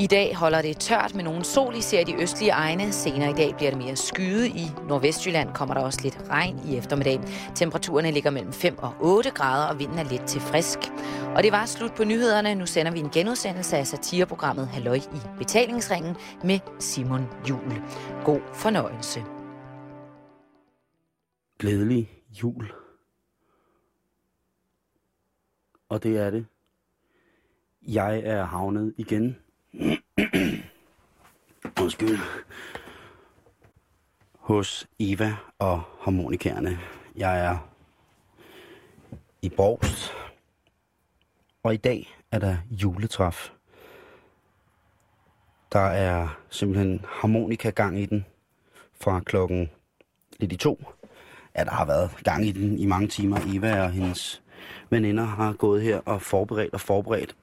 [0.00, 2.92] I dag holder det tørt med nogen sol, især de østlige egne.
[2.92, 4.48] Senere i dag bliver det mere skyde.
[4.48, 7.20] I Nordvestjylland kommer der også lidt regn i eftermiddag.
[7.54, 10.78] Temperaturerne ligger mellem 5 og 8 grader, og vinden er lidt til frisk.
[11.36, 12.54] Og det var slut på nyhederne.
[12.54, 17.82] Nu sender vi en genudsendelse af satireprogrammet Halløj i betalingsringen med Simon Jul.
[18.24, 19.20] God fornøjelse.
[21.58, 22.10] Glædelig
[22.42, 22.72] jul.
[25.88, 26.46] Og det er det.
[27.82, 29.36] Jeg er havnet igen.
[31.82, 32.18] Undskyld.
[34.38, 36.78] Hos Eva og harmonikerne.
[37.16, 37.68] Jeg er
[39.42, 40.12] i Borgst.
[41.62, 43.50] Og i dag er der juletræf.
[45.72, 48.26] Der er simpelthen harmonikagang i den
[49.00, 49.70] fra klokken
[50.40, 50.84] lidt i to.
[51.56, 53.38] Ja, der har været gang i den i mange timer.
[53.46, 54.42] Eva og hendes
[54.90, 57.36] veninder har gået her og forberedt og forberedt.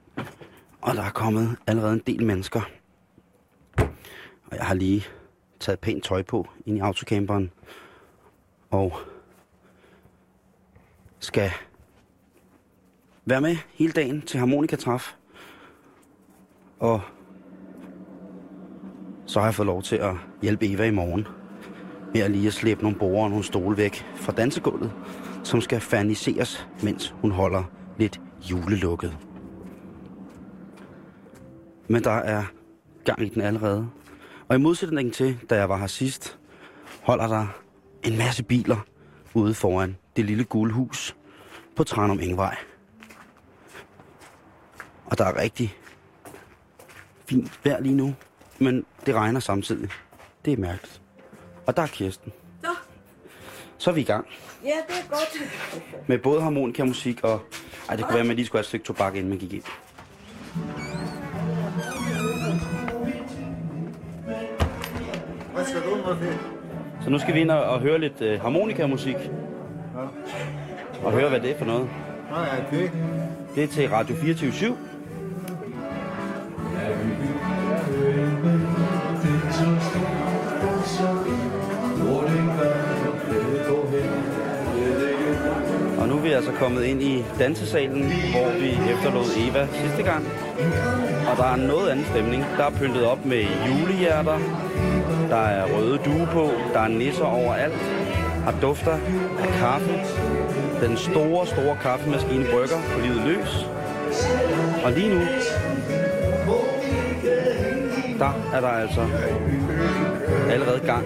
[0.82, 2.62] Og der er kommet allerede en del mennesker.
[4.46, 5.06] Og jeg har lige
[5.60, 7.52] taget pænt tøj på ind i autocamperen.
[8.72, 9.00] Og
[11.20, 11.52] skal
[13.26, 15.14] være med hele dagen til harmonikatræf.
[16.80, 17.02] Og
[19.26, 21.28] så har jeg fået lov til at hjælpe Eva i morgen
[22.14, 24.92] med at lige at slæbe nogle borger og nogle stole væk fra dansegulvet,
[25.44, 27.64] som skal ferniseres, mens hun holder
[27.98, 29.27] lidt julelukket.
[31.88, 32.44] Men der er
[33.06, 33.90] gang i den allerede.
[34.48, 36.38] Og i modsætning til, da jeg var her sidst,
[37.02, 37.48] holder der
[38.04, 38.78] en masse biler
[39.34, 41.16] ude foran det lille gule hus
[41.76, 42.58] på Tranum Engvej.
[45.06, 45.78] Og der er rigtig
[47.26, 48.16] fint vejr lige nu,
[48.60, 49.90] men det regner samtidig.
[50.46, 51.02] Det er mærkeligt.
[51.66, 52.34] Og der er Kirsten.
[52.62, 52.76] Så.
[53.78, 54.28] Så er vi i gang.
[54.64, 56.08] Ja, det er godt.
[56.08, 57.42] Med både harmonika musik og...
[57.90, 59.54] Ej, det kunne være, at man lige skulle have et stykke tobak, inden man gik
[59.54, 59.64] ind.
[67.04, 69.16] Så nu skal vi ind og, og høre lidt øh, harmonikamusik.
[71.04, 71.90] Og høre, hvad det er for noget.
[72.30, 72.92] Hvad er det?
[73.56, 74.74] Det er til Radio 24 /7.
[86.02, 90.28] Og nu er vi altså kommet ind i dansesalen, hvor vi efterlod Eva sidste gang.
[91.32, 92.44] Og der er noget anden stemning.
[92.58, 94.40] Der er pyntet op med julehjerter.
[95.30, 96.50] Der er røde due på.
[96.74, 97.74] Der er nisser overalt.
[98.48, 98.94] Og dufter
[99.40, 100.00] af kaffe.
[100.82, 103.68] Den store, store kaffemaskine brygger på livet løs.
[104.86, 105.22] Og lige nu,
[108.20, 109.02] der er der altså
[110.50, 111.06] allerede gang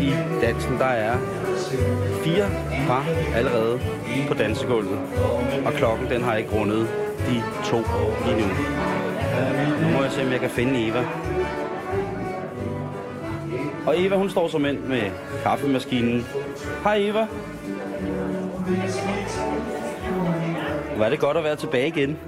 [0.00, 0.78] i dansen.
[0.78, 1.16] Der er
[2.24, 2.46] fire
[2.86, 3.04] par
[3.34, 3.80] allerede
[4.28, 4.98] på dansegulvet.
[5.66, 6.88] Og klokken, den har ikke rundet
[7.28, 7.76] de to
[8.26, 8.46] lige nu.
[9.82, 11.04] Nu må jeg se, om jeg kan finde Eva.
[13.86, 15.02] Og Eva, hun står som ind med
[15.42, 16.26] kaffemaskinen.
[16.84, 17.26] Hej Eva.
[21.00, 22.18] Er det godt at være tilbage igen.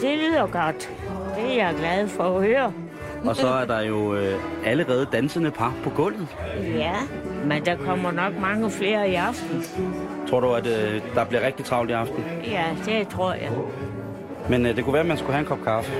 [0.00, 0.90] Det lyder godt.
[1.36, 2.72] Det er jeg glad for at høre.
[3.24, 6.28] Og så er der jo øh, allerede dansende par på gulvet.
[6.74, 6.94] Ja,
[7.44, 9.64] men der kommer nok mange flere i aften.
[10.28, 12.24] Tror du, at øh, der bliver rigtig travlt i aften?
[12.44, 13.50] Ja, det tror jeg.
[14.48, 15.92] Men øh, det kunne være, at man skulle have en kop kaffe.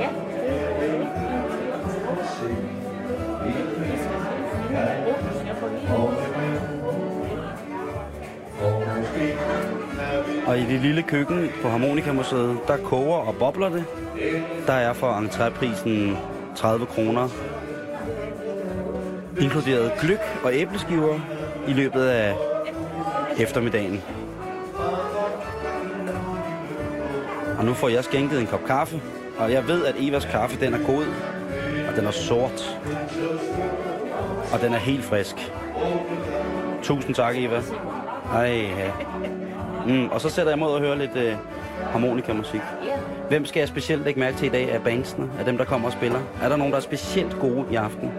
[0.00, 0.08] Ja.
[10.46, 13.84] Og i det lille køkken på Harmonikamuseet, der koger og bobler det.
[14.66, 16.16] Der er for entréprisen
[16.56, 17.28] 30 kroner.
[19.40, 21.18] Inkluderet gløk og æbleskiver
[21.68, 22.34] i løbet af
[23.38, 24.02] eftermiddagen.
[27.58, 29.00] Og nu får jeg skænket en kop kaffe,
[29.38, 31.04] og jeg ved, at Evas kaffe den er god,
[31.90, 32.78] og den er sort,
[34.52, 35.52] og den er helt frisk.
[36.82, 37.62] Tusind tak, Eva.
[38.32, 38.90] Ej, ja.
[39.86, 41.34] Mm, og så sætter jeg mod at høre lidt øh,
[41.92, 42.60] harmonikamusik.
[43.28, 45.86] Hvem skal jeg specielt lægge mærke til i dag af bandsene, af dem, der kommer
[45.86, 46.20] og spiller?
[46.42, 48.12] Er der nogen, der er specielt gode i aften?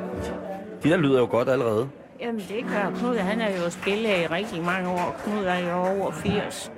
[0.83, 1.89] De der lyder jo godt allerede.
[2.21, 3.15] Jamen, det gør Knud.
[3.17, 5.15] Han er jo spillet i rigtig mange år.
[5.23, 6.71] Knud er jo over 80.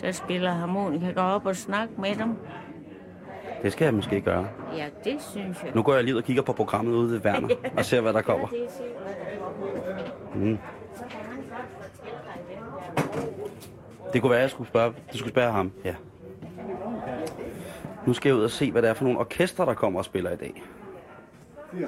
[0.00, 1.10] Der spiller harmonika.
[1.10, 2.36] Går op og snakker med dem.
[3.62, 4.48] Det skal jeg måske gøre.
[4.76, 5.72] Ja, det synes jeg.
[5.74, 7.48] Nu går jeg lige ud og kigger på programmet ude ved Werner,
[7.78, 8.48] og ser, hvad der kommer.
[8.48, 10.34] Er.
[10.34, 10.58] Mm.
[14.12, 15.72] Det kunne være, at jeg skulle spørge, du skulle spørge ham.
[15.84, 15.94] Ja.
[18.06, 20.04] Nu skal jeg ud og se, hvad det er for nogle orkester, der kommer og
[20.04, 20.62] spiller i dag.
[21.80, 21.86] Ja.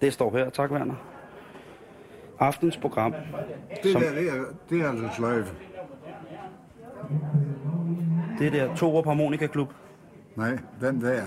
[0.00, 0.50] Det står her.
[0.50, 0.94] Tak, Werner.
[2.38, 3.14] Aftens program.
[3.82, 5.54] Det Som- der, det er, det er en sløjfe.
[8.38, 9.68] Det der Torup Harmonikaklub.
[10.38, 11.22] Nej, den der.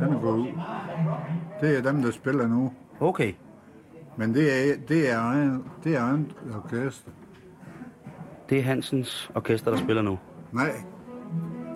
[0.00, 0.48] Den er gået ud.
[1.60, 2.72] Det er dem, der spiller nu.
[3.00, 3.32] Okay.
[4.16, 7.10] Men det er, det er, en, det er en orkester.
[8.50, 10.18] Det er Hansens orkester, der spiller nu.
[10.52, 10.70] Nej,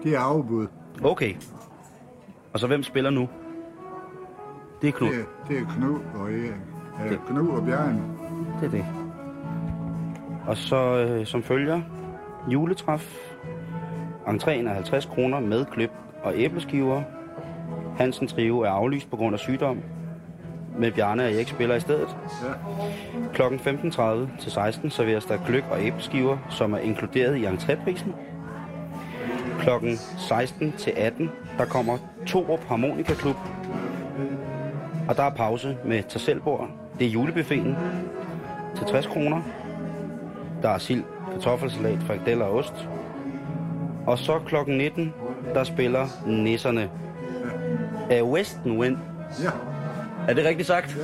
[0.03, 0.67] det er afbud.
[1.05, 1.35] Okay.
[2.53, 3.29] Og så hvem spiller nu?
[4.83, 5.09] Det er Knud.
[5.09, 6.53] Det er, det er Knud og Erik.
[7.11, 8.03] Ja, Knud og Bjørn.
[8.61, 8.87] Det er det.
[10.47, 11.83] Og så øh, som følger
[12.49, 13.35] juletræf.
[14.27, 15.91] Entréen er 50 kroner med klip
[16.23, 17.03] og æbleskiver.
[17.97, 19.83] Hansen Trio er aflyst på grund af sygdom.
[20.79, 22.17] Med Bjarne og Erik spiller i stedet.
[22.43, 22.53] Ja.
[23.35, 28.11] Klokken 15.30 til 16 serveres der gløk og æbleskiver, som er inkluderet i entréprisen.
[29.61, 33.37] Klokken 16 til 18, der kommer Torup Harmonika Klub.
[35.09, 36.69] Og der er pause med tag selvbord.
[36.99, 37.77] Det er julebuffeten
[38.77, 39.43] til 60 kroner.
[40.63, 42.89] Der er sild, kartoffelsalat, frikadeller og ost.
[44.07, 45.15] Og så klokken 19,
[45.55, 46.91] der spiller nisserne
[48.11, 48.97] af Western Wind.
[49.43, 49.51] Ja.
[50.29, 50.99] Er det rigtigt sagt?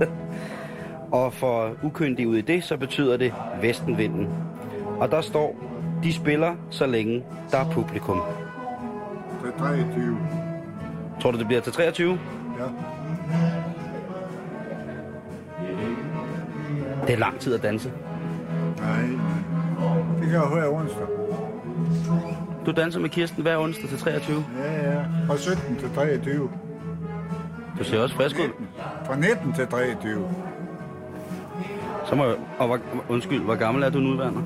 [0.00, 0.06] Ja.
[1.18, 4.28] Og for ukyndige ud i det, så betyder det Vestenvinden.
[5.00, 5.56] Og der står,
[6.02, 8.18] de spiller så længe der er publikum.
[8.18, 10.18] Er 23.
[11.20, 12.18] Tror du, det bliver til 23?
[12.58, 12.64] Ja.
[17.06, 17.92] Det er lang tid at danse.
[18.78, 19.02] Nej,
[20.20, 21.06] det kan jeg høre onsdag.
[22.66, 24.44] Du danser med Kirsten hver onsdag til 23.
[24.58, 25.02] Ja, ja.
[25.26, 26.50] Fra 17 til 23.
[27.78, 28.64] Du ser også frisk ud.
[29.04, 30.28] Fra 19 til 23.
[32.08, 32.34] Så må jeg...
[32.58, 32.78] Og hvor,
[33.08, 34.42] undskyld, hvor gammel er du nu, Werner?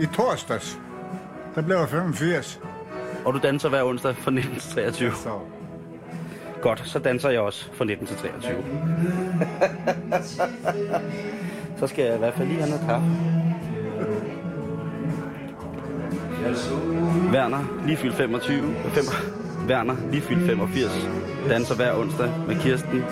[0.00, 0.80] I torsdags,
[1.54, 2.60] der blev jeg 85.
[3.24, 5.12] Og du danser hver onsdag fra 19 til 23.
[5.12, 5.30] Så
[6.62, 8.64] Godt, så danser jeg også fra 19 til 23.
[11.78, 13.08] så skal jeg i hvert fald lige have noget kaffe.
[17.32, 18.74] Werner, lige fyldt 25.
[18.94, 19.04] 5,
[19.68, 21.08] Werner, lige fyldt 85.
[21.48, 23.04] Danser hver onsdag med Kirsten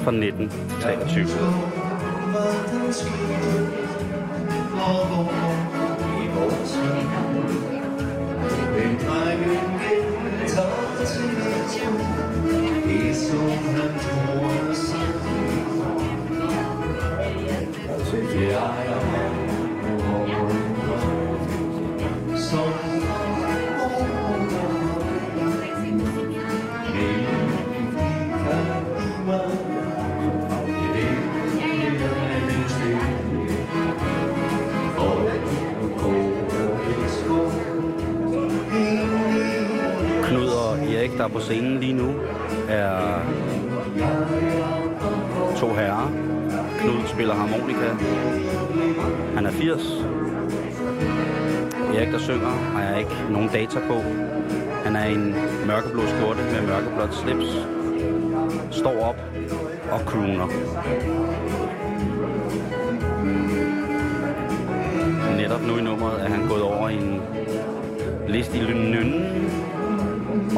[0.00, 1.26] fra 19 til 23.
[41.28, 42.14] er på scenen lige nu,
[42.68, 43.20] er
[45.56, 46.12] to herrer.
[46.80, 47.88] Knud spiller harmonika.
[49.34, 50.04] Han er 80.
[51.94, 53.94] Erik, der synger, har jeg ikke nogen data på.
[54.84, 55.34] Han er i en
[55.66, 57.66] mørkeblå skjorte med mørkeblåt slips.
[58.70, 59.16] Står op
[59.92, 60.48] og crooner.
[65.36, 67.22] Netop nu i nummeret er han gået over i en
[68.28, 69.38] listig nynne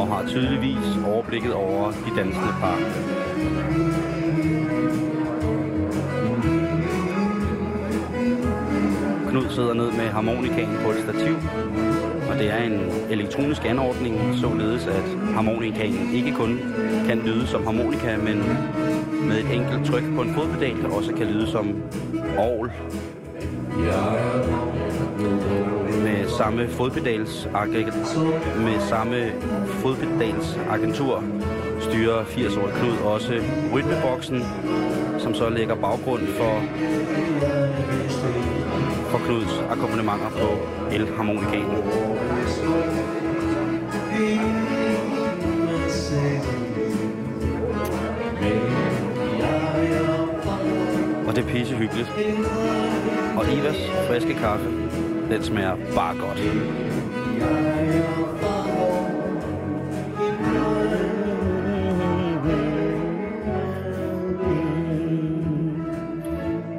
[0.01, 2.79] og har tydeligvis overblikket over de dansende par.
[9.31, 11.35] Knud sidder ned med harmonikaen på et stativ,
[12.31, 12.81] og det er en
[13.11, 15.05] elektronisk anordning, således at
[15.35, 16.59] harmonikaen ikke kun
[17.07, 18.43] kan lyde som harmonika, men
[19.29, 21.83] med et enkelt tryk på en fodpedal også kan lyde som
[22.39, 22.71] orgel.
[23.87, 24.80] Ja
[26.41, 27.49] samme fodpedals
[28.57, 29.33] med samme
[29.67, 31.25] fodpedals agentur
[31.81, 33.43] styrer 80 år Knud også
[33.75, 34.43] rytmeboksen,
[35.19, 36.63] som så lægger baggrund for
[39.11, 40.49] for Knuds akkompagnementer på
[40.93, 41.77] elharmonikanen.
[51.27, 52.09] Og det er pisse hyggeligt.
[53.37, 54.71] Og Ivas friske kaffe,
[55.31, 56.39] den smager bare godt.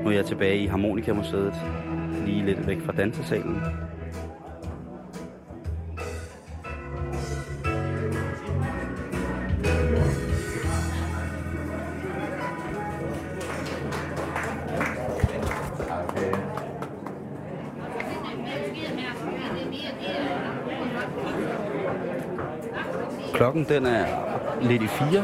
[0.03, 1.53] Nu er jeg tilbage i Harmonikamuseet,
[2.25, 3.61] lige lidt væk fra dansesalen.
[23.73, 24.05] Den er
[24.61, 25.23] lidt i fire,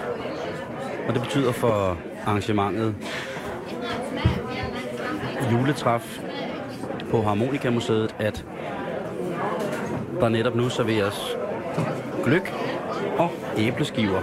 [1.07, 2.95] og det betyder for arrangementet
[5.51, 6.19] juletræf
[7.11, 8.45] på Harmonikamuseet, at
[10.19, 11.37] der netop nu serveres
[12.23, 12.53] gløk
[13.17, 14.21] og æbleskiver.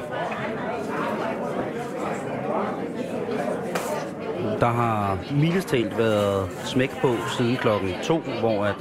[4.61, 8.75] Der har mildestalt været smæk på siden klokken 2, hvor at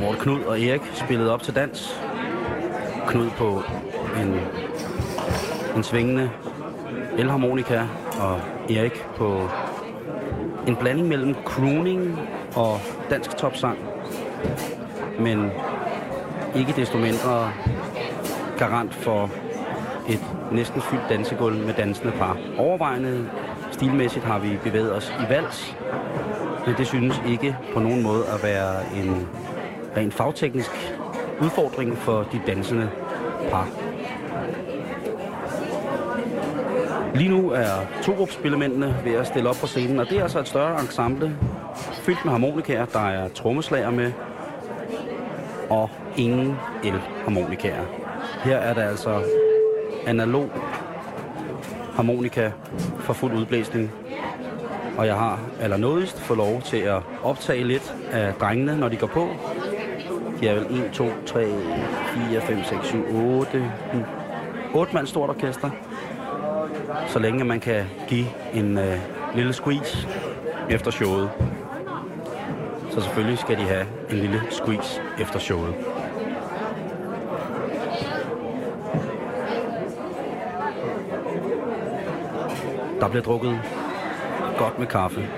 [0.00, 2.01] Morten Knud og Erik spillede op til dans.
[3.12, 3.62] Knud på
[4.20, 4.40] en,
[5.76, 6.30] en svingende
[7.18, 7.80] elharmonika,
[8.20, 8.40] og
[8.70, 9.48] Erik på
[10.66, 12.18] en blanding mellem crooning
[12.56, 13.78] og dansk topsang.
[15.20, 15.50] Men
[16.54, 17.52] ikke desto mindre
[18.58, 19.30] garant for
[20.08, 22.38] et næsten fyldt dansegulv med dansende par.
[22.58, 23.28] Overvejende
[23.70, 25.76] stilmæssigt har vi bevæget os i vals,
[26.66, 29.28] men det synes ikke på nogen måde at være en
[29.96, 30.91] rent fagteknisk
[31.42, 32.90] udfordring for de dansende
[33.50, 33.68] par.
[37.14, 40.48] Lige nu er Torup-spillemændene ved at stille op på scenen, og det er altså et
[40.48, 41.36] større ensemble,
[41.92, 42.86] fyldt med harmonikaer.
[42.86, 44.12] Der er trommeslager med,
[45.70, 47.84] og ingen elharmonikaer.
[48.44, 49.22] Her er der altså
[50.06, 50.50] analog
[51.94, 52.50] harmonika
[52.98, 53.92] for fuld udblæsning.
[54.98, 59.06] Og jeg har allernådigst fået lov til at optage lidt af drengene, når de går
[59.06, 59.28] på.
[60.42, 61.46] De er vel 1, 2, 3,
[62.30, 63.72] 4, 5, 6, 7, 8,
[64.74, 65.70] 8 mand stort orkester.
[67.06, 68.98] Så længe man kan give en øh,
[69.34, 70.08] lille squeeze
[70.70, 71.30] efter showet.
[72.90, 75.74] Så selvfølgelig skal de have en lille squeeze efter showet.
[83.00, 83.60] Der bliver drukket
[84.58, 85.28] godt med kaffe.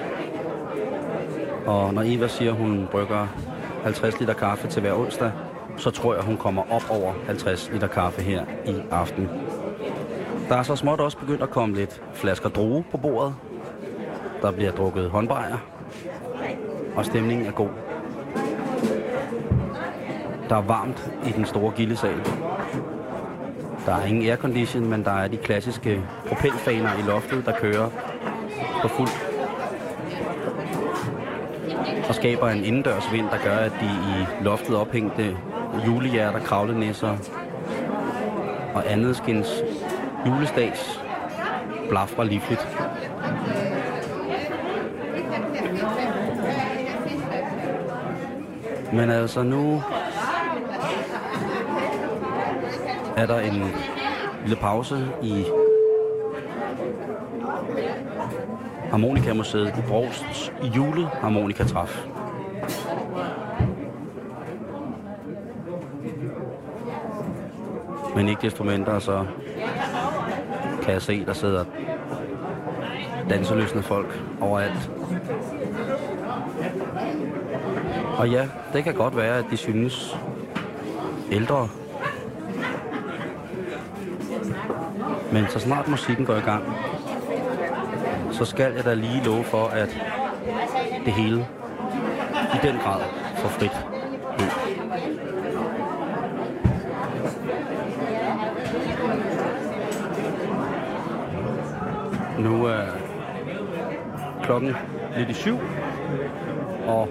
[1.67, 3.27] Og når Eva siger, hun brygger
[3.85, 5.33] 50 liter kaffe til hver onsdag,
[5.77, 9.29] så tror jeg, hun kommer op over 50 liter kaffe her i aften.
[10.49, 13.35] Der er så småt også begyndt at komme lidt flasker droge på bordet.
[14.43, 15.57] Der bliver drukket håndbejer.
[16.97, 17.69] Og stemningen er god.
[20.49, 22.21] Der er varmt i den store gildesal.
[23.87, 27.91] Der er ingen aircondition, men der er de klassiske propelfaner i loftet, der kører
[28.83, 29.34] på fuld
[32.09, 35.37] og skaber en indendørs vind, der gør, at de i loftet ophængte
[35.87, 37.17] julehjerter, kravlenæsser
[38.75, 39.49] og andet skins
[40.27, 41.01] julestags
[41.89, 42.69] blafrer livligt.
[48.93, 49.83] Men altså nu
[53.17, 53.63] er der en
[54.43, 55.45] lille pause i
[58.95, 62.07] Harmonikamuseet i Brogsts juleharmonikatræf.
[68.17, 69.27] Men ikke desto mindre, så
[70.83, 71.65] kan jeg se, der sidder
[73.31, 74.91] danseløsende folk overalt.
[78.19, 80.17] Og ja, det kan godt være, at de synes
[81.31, 81.69] ældre.
[85.33, 86.65] Men så snart musikken går i gang,
[88.35, 90.01] så skal jeg da lige love for, at
[91.05, 91.47] det hele
[92.55, 93.01] i den grad
[93.37, 93.87] får frit
[94.39, 94.51] løb.
[102.39, 102.83] Nu er
[104.43, 104.77] klokken
[105.17, 105.59] lidt i syv,
[106.87, 107.09] og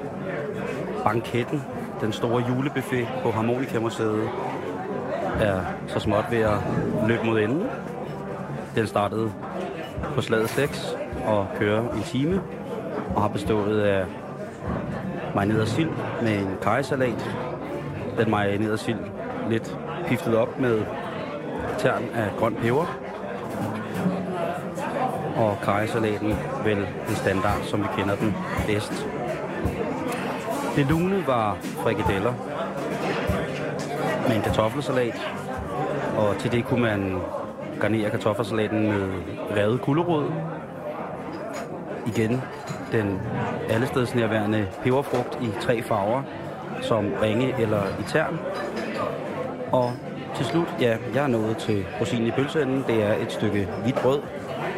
[1.03, 1.63] banketten,
[2.01, 4.29] den store julebuffet på Harmonikamuseet,
[5.41, 6.57] er så småt ved at
[7.07, 7.67] løbe mod enden.
[8.75, 9.31] Den startede
[10.15, 12.41] på slaget 6 og kører en time,
[13.15, 14.05] og har bestået øh, af
[15.35, 15.89] marineret sild
[16.21, 17.29] med en kajsalat.
[18.17, 18.99] Den marinerede sild
[19.49, 19.77] lidt
[20.07, 20.81] piftet op med
[21.77, 22.99] tern af grøn peber.
[25.35, 26.77] Og kajsalaten vel
[27.09, 28.35] en standard, som vi kender den
[28.67, 29.07] bedst.
[30.75, 32.33] Det lune var frikadeller
[34.27, 35.31] med en kartoffelsalat,
[36.17, 37.19] og til det kunne man
[37.79, 39.09] garnere kartoffelsalaten med
[39.55, 40.31] revet kullerod.
[42.07, 42.41] Igen
[42.91, 43.19] den
[43.69, 46.21] allestedsnærværende peberfrugt i tre farver,
[46.81, 48.39] som ringe eller i tern.
[49.71, 49.93] Og
[50.35, 52.83] til slut, ja, jeg er nået til rosinen i pølseenden.
[52.87, 54.19] Det er et stykke hvidt brød.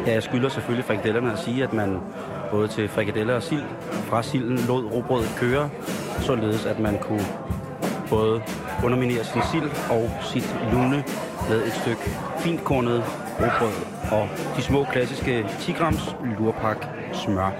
[0.06, 1.98] Ja, jeg skylder selvfølgelig frikadellerne at sige, at man
[2.50, 5.70] både til frikadeller og sild, fra silden lod robrødet køre,
[6.20, 7.26] således at man kunne
[8.10, 8.42] både
[8.84, 11.04] underminere sin sild og sit lune
[11.48, 13.04] med et stykke fintkornet
[13.40, 13.72] robrød
[14.12, 17.50] og de små klassiske 10 grams lurpak smør.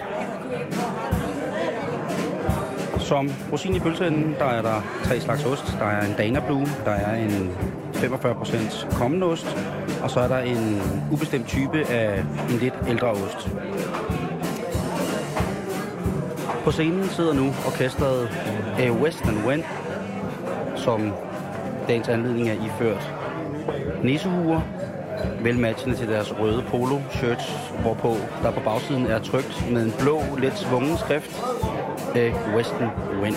[2.99, 5.77] Som rosin i pølseenden, der er der tre slags ost.
[5.79, 7.51] Der er en Dana Blue, der er en
[7.95, 9.57] 45% kommende ost,
[10.03, 10.83] og så er der en
[11.13, 13.49] ubestemt type af en lidt ældre ost.
[16.65, 18.29] På scenen sidder nu orkestret
[18.79, 19.65] A Western Wind,
[20.77, 21.13] som
[21.89, 23.13] dagens anledning er iført
[25.27, 29.95] nissehuer, velmatchende til deres røde polo shirts, hvorpå der på bagsiden er trykt med en
[29.99, 31.43] blå, lidt svungen skrift
[32.15, 32.91] af Western
[33.23, 33.37] Wind.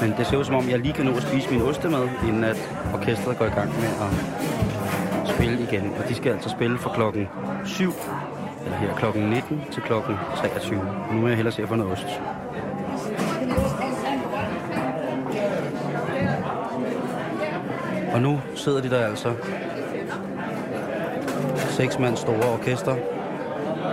[0.00, 2.44] Men det ser ud som om, jeg lige kan nå at spise min ostemad, inden
[2.44, 5.92] at orkestret går i gang med at spille igen.
[5.98, 7.28] Og de skal altså spille fra klokken
[7.64, 7.92] 7,
[8.64, 10.80] eller her klokken 19 til klokken 23.
[11.12, 12.06] Nu er jeg hellere se at få noget ost.
[18.12, 19.34] Og nu sidder de der altså.
[21.80, 22.96] Seks mand store orkester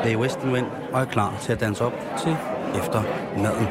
[0.04, 2.36] af Western Wind og er klar til at danse op til
[2.76, 3.04] efter
[3.38, 3.68] maden.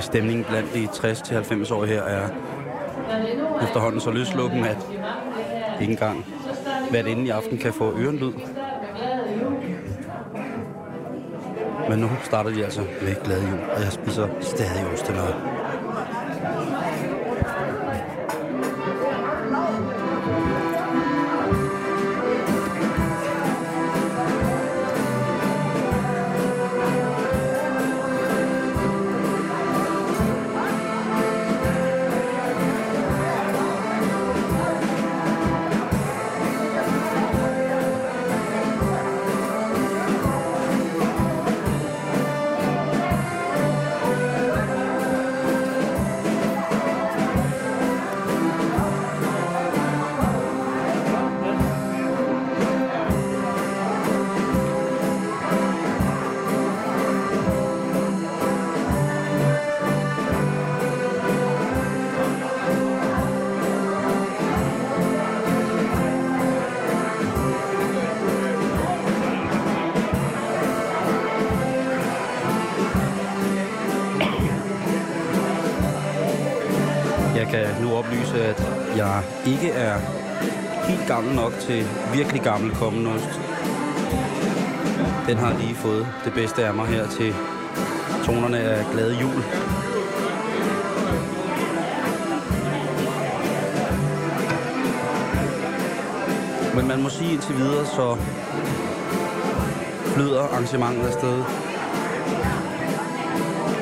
[0.00, 2.28] Stemningen blandt de 60-90 år her er
[3.62, 4.78] efterhånden så løslukken, at
[5.80, 6.26] ikke engang
[6.90, 8.32] hvert inden i aften kan få ørenlyd.
[11.88, 15.63] Men nu starter de altså med glade jul, og jeg spiser stadig ostemad.
[81.66, 83.40] Til virkelig gammel kommenost.
[85.26, 87.34] Den har lige fået det bedste af mig her til
[88.24, 89.44] tonerne af glade jul.
[96.76, 98.16] Men man må sige indtil videre, så
[100.14, 101.44] flyder arrangementet afsted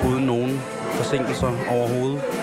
[0.09, 0.61] uden nogen
[0.97, 2.42] forsinkelser overhovedet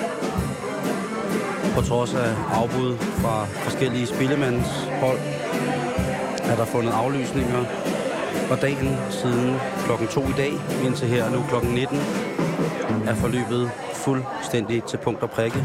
[1.75, 5.19] på trods af afbud fra forskellige spillemandshold,
[6.43, 7.65] er der fundet aflysninger.
[8.51, 9.55] Og dagen siden
[9.85, 10.51] klokken 2 i dag,
[10.85, 11.97] indtil her nu klokken 19,
[13.07, 15.63] er forløbet fuldstændig til punkt og prikke.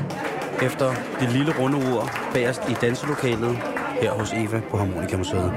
[0.63, 3.59] Efter det lille runde ur bagerst i danselokalet
[4.01, 5.53] her hos Eva på Harmonikamuseet.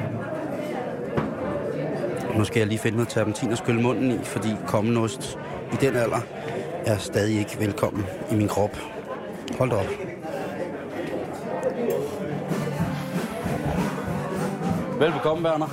[2.38, 5.38] Nu skal jeg lige finde noget terpentin og skylle munden i, fordi kommenost
[5.74, 6.22] i den alder
[6.86, 8.78] er stadig ikke velkommen i min krop.
[9.58, 10.17] Hold da op.
[15.00, 15.68] Velbekomme, Werner.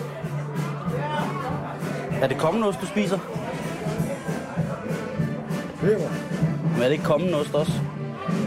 [2.22, 3.18] Er det kommende ost, du spiser?
[5.80, 6.08] Peber.
[6.72, 7.72] Men er det ikke kommende ost også?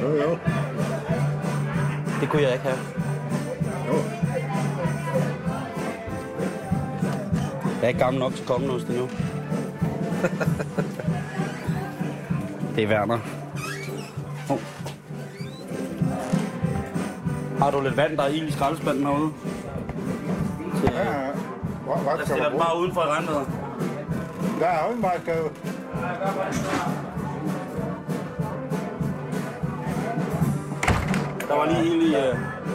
[0.02, 0.38] Jo, jo.
[2.22, 2.80] Det kunne jeg ikke have.
[3.88, 3.94] Jo.
[7.64, 9.04] Jeg er ikke gammel nok til kommende ost endnu.
[12.76, 13.20] det er Werner.
[14.50, 14.60] Oh.
[17.60, 19.32] Har du lidt vand, der er i skraldespanden herude?
[22.04, 23.48] Hvad jeg skal stiller den bare udenfor i regnvejret.
[24.60, 25.50] Der er jo ikke meget skade.
[31.50, 32.16] Der var lige ild i...
[32.16, 32.22] Uh...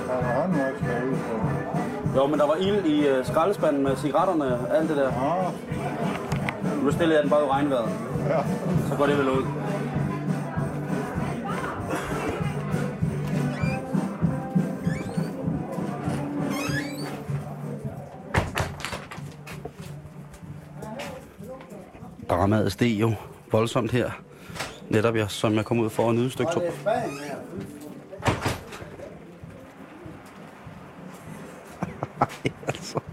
[0.09, 2.19] Der er ud på.
[2.19, 5.13] Jo, men der var ild i uh, skraldespanden med cigaretterne og alt det der.
[5.13, 5.51] Ja,
[6.83, 7.89] Nu stiller jeg den bare i regnvejret.
[8.29, 8.39] ja.
[8.89, 9.45] Så går det vel ud.
[22.43, 23.15] Dramaet steg jo
[23.53, 24.11] voldsomt her.
[24.89, 26.61] Netop jeg, som jeg kom ud for at nyde et stykke to.
[32.67, 33.01] altså.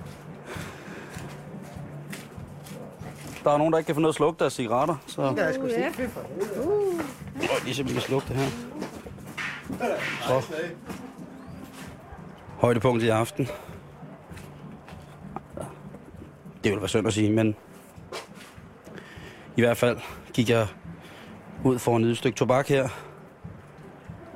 [3.44, 5.34] Der er nogen, der ikke kan få noget at slukke deres cigaretter, så...
[5.38, 5.88] Ja, jeg skulle sige.
[7.40, 8.50] Og lige kan slukke det her.
[10.22, 10.42] Så.
[12.60, 13.48] Højdepunkt i aften.
[16.64, 17.56] Det vil være synd at sige, men
[19.60, 19.98] i hvert fald
[20.34, 20.68] gik jeg
[21.64, 22.90] ud for at nyde et stykke tobak her.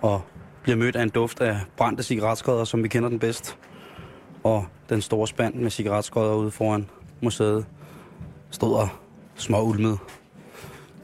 [0.02, 0.22] Og
[0.64, 3.58] bliver mødt af en duft af brændte cigaretskodder, som vi kender den bedst.
[4.44, 6.90] Og den store spand med cigaretskodder ude foran
[7.22, 7.66] museet
[8.52, 8.90] stod og
[9.36, 9.98] småulmede.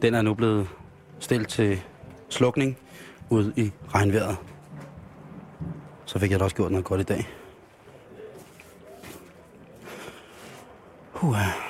[0.01, 0.67] Den er nu blevet
[1.19, 1.81] stillet til
[2.29, 2.77] slukning
[3.29, 4.37] ud i regnvejret.
[6.05, 7.29] Så fik jeg da også gjort noget godt i dag.
[11.21, 11.68] Uh.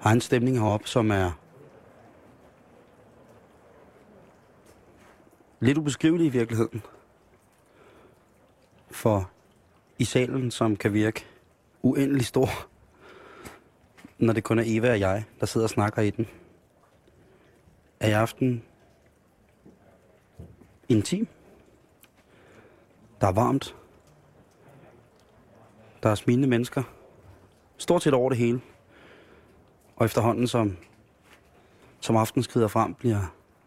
[0.00, 1.30] Har en stemning heroppe, som er
[5.60, 6.82] lidt ubeskrivelig i virkeligheden.
[8.90, 9.30] For
[9.98, 11.26] i salen, som kan virke
[11.82, 12.48] uendelig stor,
[14.18, 16.28] når det kun er Eva og jeg, der sidder og snakker i den,
[18.00, 18.64] er i aften
[20.88, 21.28] intim.
[23.20, 23.76] Der er varmt.
[26.02, 26.82] Der er smilende mennesker.
[27.76, 28.60] Stort set over det hele.
[30.00, 30.76] Og efterhånden, som,
[32.00, 33.20] som aftenen skrider frem, bliver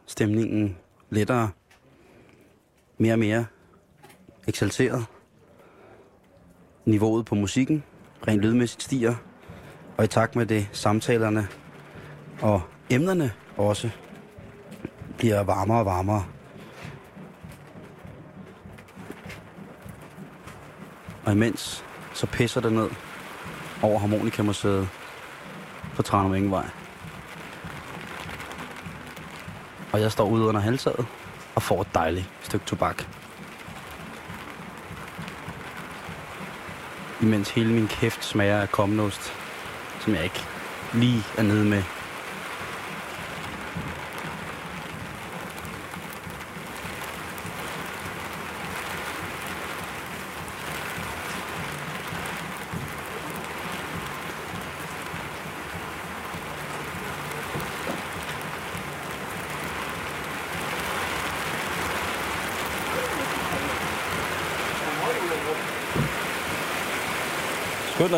[0.06, 0.78] stemningen
[1.10, 1.50] lettere,
[2.98, 3.46] mere og mere
[4.48, 5.06] eksalteret.
[6.86, 7.84] Niveauet på musikken
[8.28, 9.16] rent lydmæssigt stiger,
[9.98, 11.48] og i takt med det samtalerne
[12.42, 13.90] og emnerne også
[15.18, 16.26] bliver varmere og varmere.
[21.26, 22.90] Og imens så pisser det ned
[23.82, 24.90] over Harmonikamuseet
[25.96, 26.70] på Tranum Ingevej.
[29.92, 31.06] Og jeg står ude under halvtaget
[31.56, 33.04] og får et dejligt stykke tobak.
[37.22, 39.34] Imens hele min kæft smager af komnost,
[40.00, 40.44] som jeg ikke
[40.94, 41.84] lige er nede med.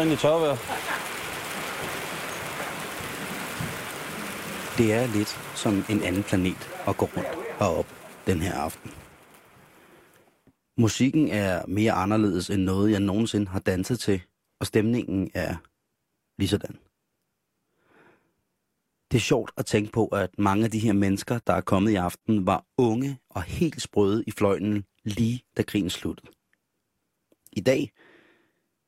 [0.05, 0.57] Ind i tørvejr.
[4.77, 7.87] Det er lidt som en anden planet at gå rundt og op
[8.27, 8.91] den her aften.
[10.77, 14.21] Musikken er mere anderledes end noget, jeg nogensinde har danset til,
[14.59, 15.55] og stemningen er
[16.37, 16.77] lige sådan.
[19.11, 21.91] Det er sjovt at tænke på, at mange af de her mennesker, der er kommet
[21.91, 26.31] i aften, var unge og helt sprøde i fløjten lige da krigen sluttede.
[27.51, 27.91] I dag,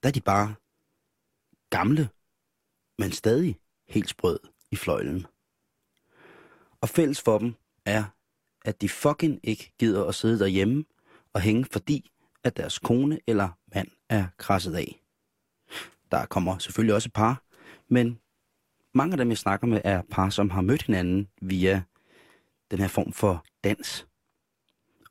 [0.04, 0.56] der er de bare
[1.70, 2.10] gamle,
[2.98, 4.40] men stadig helt sprød
[4.72, 5.28] i fløjlen.
[6.82, 8.04] Og fælles for dem er,
[8.66, 10.86] at de fucking ikke gider at sidde derhjemme
[11.34, 12.12] og hænge, fordi
[12.44, 15.02] at deres kone eller mand er krasset af.
[16.12, 17.44] Der kommer selvfølgelig også par,
[17.88, 18.20] men
[18.94, 21.84] mange af dem, jeg snakker med, er par, som har mødt hinanden via
[22.72, 24.08] den her form for dans.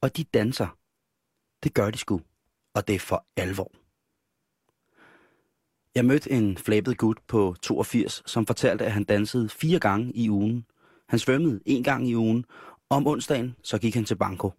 [0.00, 0.78] Og de danser.
[1.62, 2.20] Det gør de sgu.
[2.74, 3.72] Og det er for alvor.
[5.96, 10.30] Jeg mødte en flabet gut på 82, som fortalte, at han dansede fire gange i
[10.30, 10.66] ugen.
[11.08, 12.44] Han svømmede en gang i ugen,
[12.88, 14.50] og om onsdagen så gik han til banko.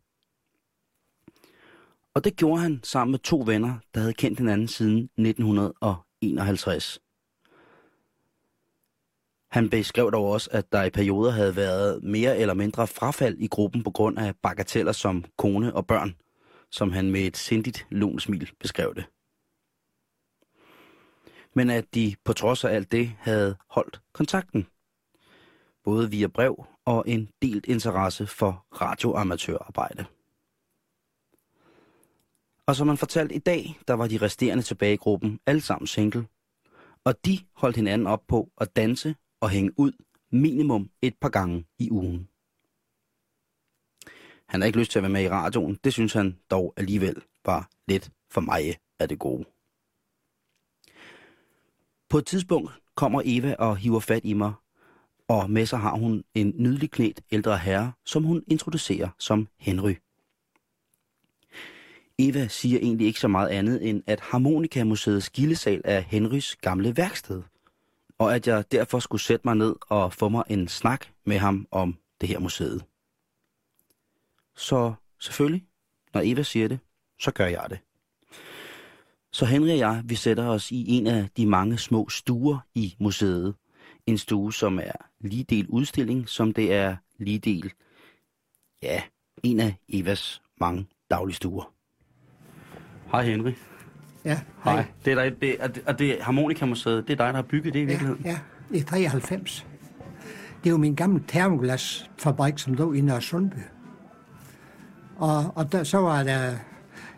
[2.13, 7.00] Og det gjorde han sammen med to venner, der havde kendt hinanden siden 1951.
[9.52, 13.47] Han beskrev dog også, at der i perioder havde været mere eller mindre frafald i
[13.47, 16.15] gruppen på grund af bagateller som kone og børn,
[16.71, 19.06] som han med et sindigt lunsmil beskrev det
[21.58, 24.67] men at de på trods af alt det havde holdt kontakten.
[25.84, 30.06] Både via brev og en delt interesse for radioamatørarbejde.
[32.65, 35.88] Og som man fortalte i dag, der var de resterende tilbage i gruppen alle sammen
[35.88, 36.28] single.
[37.04, 39.91] Og de holdt hinanden op på at danse og hænge ud
[40.32, 42.30] minimum et par gange i ugen.
[44.50, 47.22] Han har ikke lyst til at være med i radioen, det synes han dog alligevel
[47.46, 49.57] var lidt for mig af det gode.
[52.10, 54.54] På et tidspunkt kommer Eva og hiver fat i mig,
[55.28, 59.93] og med sig har hun en nydelig klædt ældre herre, som hun introducerer som Henry.
[62.20, 67.43] Eva siger egentlig ikke så meget andet end, at Harmonikamuseets gildesal er Henrys gamle værksted,
[68.17, 71.67] og at jeg derfor skulle sætte mig ned og få mig en snak med ham
[71.72, 72.86] om det her museet.
[74.56, 75.65] Så selvfølgelig,
[76.13, 76.80] når Eva siger det,
[77.20, 77.80] så gør jeg det.
[79.38, 82.95] Så Henry og jeg, vi sætter os i en af de mange små stuer i
[83.00, 83.56] museet.
[84.06, 87.71] En stue, som er lige del udstilling, som det er lige del,
[88.84, 89.02] ja,
[89.43, 91.73] en af Evas mange daglige stuer.
[93.12, 93.52] Hej Henry.
[94.26, 94.86] Ja, Hej.
[95.06, 97.80] Det er, dig, det, er, det, det Harmonikamuseet, det er dig, der har bygget det
[97.80, 98.26] i virkeligheden?
[98.26, 98.39] Ja,
[98.71, 99.67] ja, i 93.
[100.63, 103.60] det er jo min gamle termoglasfabrik, som lå i Nørre Sundby.
[105.15, 106.56] Og, og der, så var der,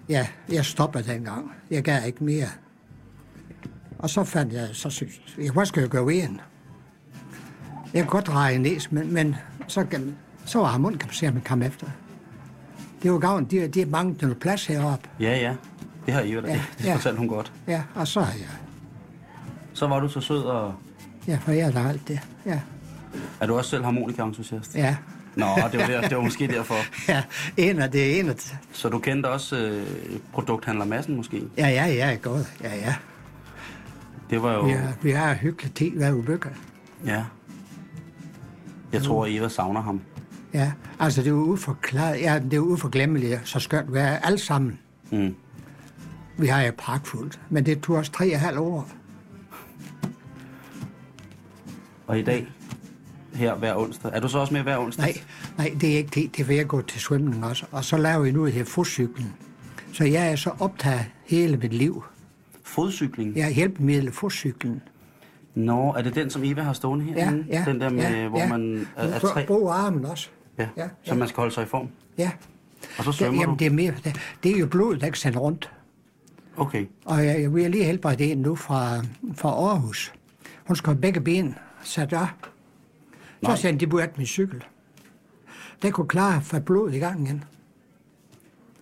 [0.10, 1.52] ja, jeg stoppede dengang.
[1.72, 2.48] Jeg gav ikke mere.
[4.00, 6.28] Og så fandt jeg, så synes jeg, hvad skal jeg gøre ved?
[7.93, 9.36] Jeg kunne godt dreje en næs, men, men
[9.67, 9.86] så,
[10.45, 11.88] så var ham mundkapaciteten kom efter.
[13.04, 15.10] Det var gavn, de, de manglede noget plads heroppe.
[15.19, 15.56] Ja, ja.
[16.06, 16.95] Det har Eva, ja, Ja, det ja.
[16.95, 17.54] fortalte hun godt.
[17.67, 18.48] Ja, og så har jeg,
[19.74, 20.74] Så var du så sød, og
[21.28, 22.19] ja, for jeg har alt det.
[22.45, 22.60] Ja,
[23.39, 24.76] er du også selv harmonika-entusiast?
[24.76, 24.95] ja.
[25.35, 26.75] Nå, det var, der, det var måske derfor.
[27.13, 27.23] Ja,
[27.57, 28.35] en af det ene.
[28.71, 29.87] Så du kendte også øh,
[30.33, 31.43] produkthandler Madsen måske?
[31.57, 32.53] Ja, ja, ja, godt.
[32.63, 32.95] Ja, ja.
[34.29, 34.61] Det var jo...
[34.65, 36.49] Vi har, vi har hyggeligt tid, vi bygger.
[37.05, 37.23] Ja.
[38.93, 40.01] Jeg tror, Eva savner ham.
[40.53, 44.79] Ja, altså det er uforklaret, ja, det er uforglemmeligt, så skønt vi er alle sammen.
[45.11, 45.35] Mm.
[46.37, 48.89] Vi har jo pragtfuldt, men det tog os tre og et halvt år.
[52.07, 52.47] Og i dag,
[53.33, 54.11] her hver onsdag.
[54.13, 55.03] Er du så også med hver onsdag?
[55.05, 55.21] Nej,
[55.57, 56.37] nej, det er ikke det.
[56.37, 57.65] Det vil jeg gå til svømning også.
[57.71, 59.33] Og så laver vi nu her fodcyklen.
[59.93, 62.03] Så jeg er så optaget hele mit liv.
[62.63, 63.35] Fodcykling?
[63.35, 64.81] Jeg er hjælpemiddel fodcyklen.
[65.55, 67.15] Nå, er det den, som Eva har stående her?
[67.15, 67.63] Ja, ja.
[67.65, 68.47] Den der med, ja, hvor ja.
[68.47, 69.45] man er, er Du tre...
[69.45, 70.29] bruger armen også.
[70.57, 71.13] Ja, ja, så ja.
[71.13, 71.87] man skal holde sig i form.
[72.17, 72.31] Ja.
[72.97, 73.59] Og så svømmer jamen, du?
[73.59, 75.71] det er, mere, det, det er jo blodet, der kan sende rundt.
[76.57, 76.85] Okay.
[77.05, 78.97] Og jeg, jeg vil lige helbrede en nu fra,
[79.35, 80.13] fra Aarhus.
[80.67, 82.27] Hun skal have begge ben sat af.
[83.41, 83.56] Så Nej.
[83.56, 84.63] sendte de bort min cykel.
[85.82, 87.43] Den kunne klare for blod i gang igen.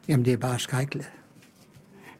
[0.07, 1.11] Jamen, det er bare skrækkeligt.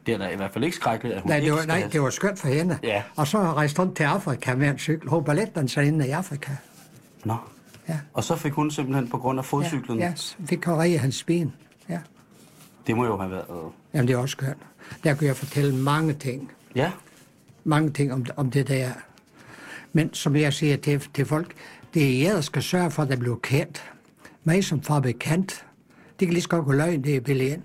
[0.05, 1.79] Det er da i hvert fald ikke skrækkeligt, at hun Nej, ikke det var, skal
[1.79, 2.79] nej, det var skønt for hende.
[2.83, 3.03] Ja.
[3.15, 5.09] Og så har jeg rejst rundt til Afrika med en cykel.
[5.09, 6.51] Hun balletdansede sig inde i Afrika.
[7.25, 7.35] Nå.
[7.89, 7.99] Ja.
[8.13, 9.99] Og så fik hun simpelthen på grund af fodcyklen.
[9.99, 11.53] Ja, ja fik jeg hans ben.
[11.89, 11.99] Ja.
[12.87, 13.45] Det må jo have været...
[13.93, 14.57] Jamen, det er også skønt.
[15.03, 16.51] Der kunne jeg fortælle mange ting.
[16.75, 16.91] Ja,
[17.63, 18.89] mange ting om, om det der.
[19.93, 21.53] Men som jeg siger til, til folk,
[21.97, 23.91] det er jer, der skal sørge for, at det bliver kendt.
[24.43, 25.65] Mig som fabrikant,
[26.19, 27.59] det kan lige så godt gå løgn, det er billigt.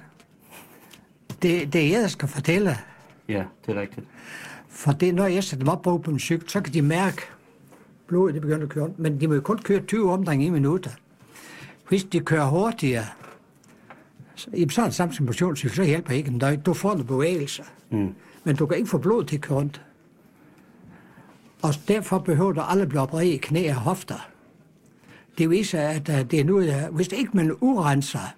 [1.42, 2.78] Det, det er jer, der skal fortælle.
[3.28, 4.06] ja, det er rigtigt.
[4.68, 7.22] For det, når jeg sætter dem op på en cykel, så kan de mærke,
[8.06, 8.90] blodet det begynder at køre.
[8.96, 10.90] Men de må jo kun køre 20 omdrejninger i minutter.
[11.88, 13.04] Hvis de kører hurtigere,
[14.34, 16.60] så, jamen, så er det samme som motionscykel, så hjælper ikke en døgn.
[16.60, 17.62] Du får noget bevægelse.
[17.90, 18.14] Mm.
[18.44, 19.82] Men du kan ikke få blodet til at køre rundt.
[21.62, 24.28] Og derfor behøver du aldrig blive opereret i knæ og hofter.
[25.38, 28.34] Det viser, at uh, det er nu, hvis det ikke man urenser,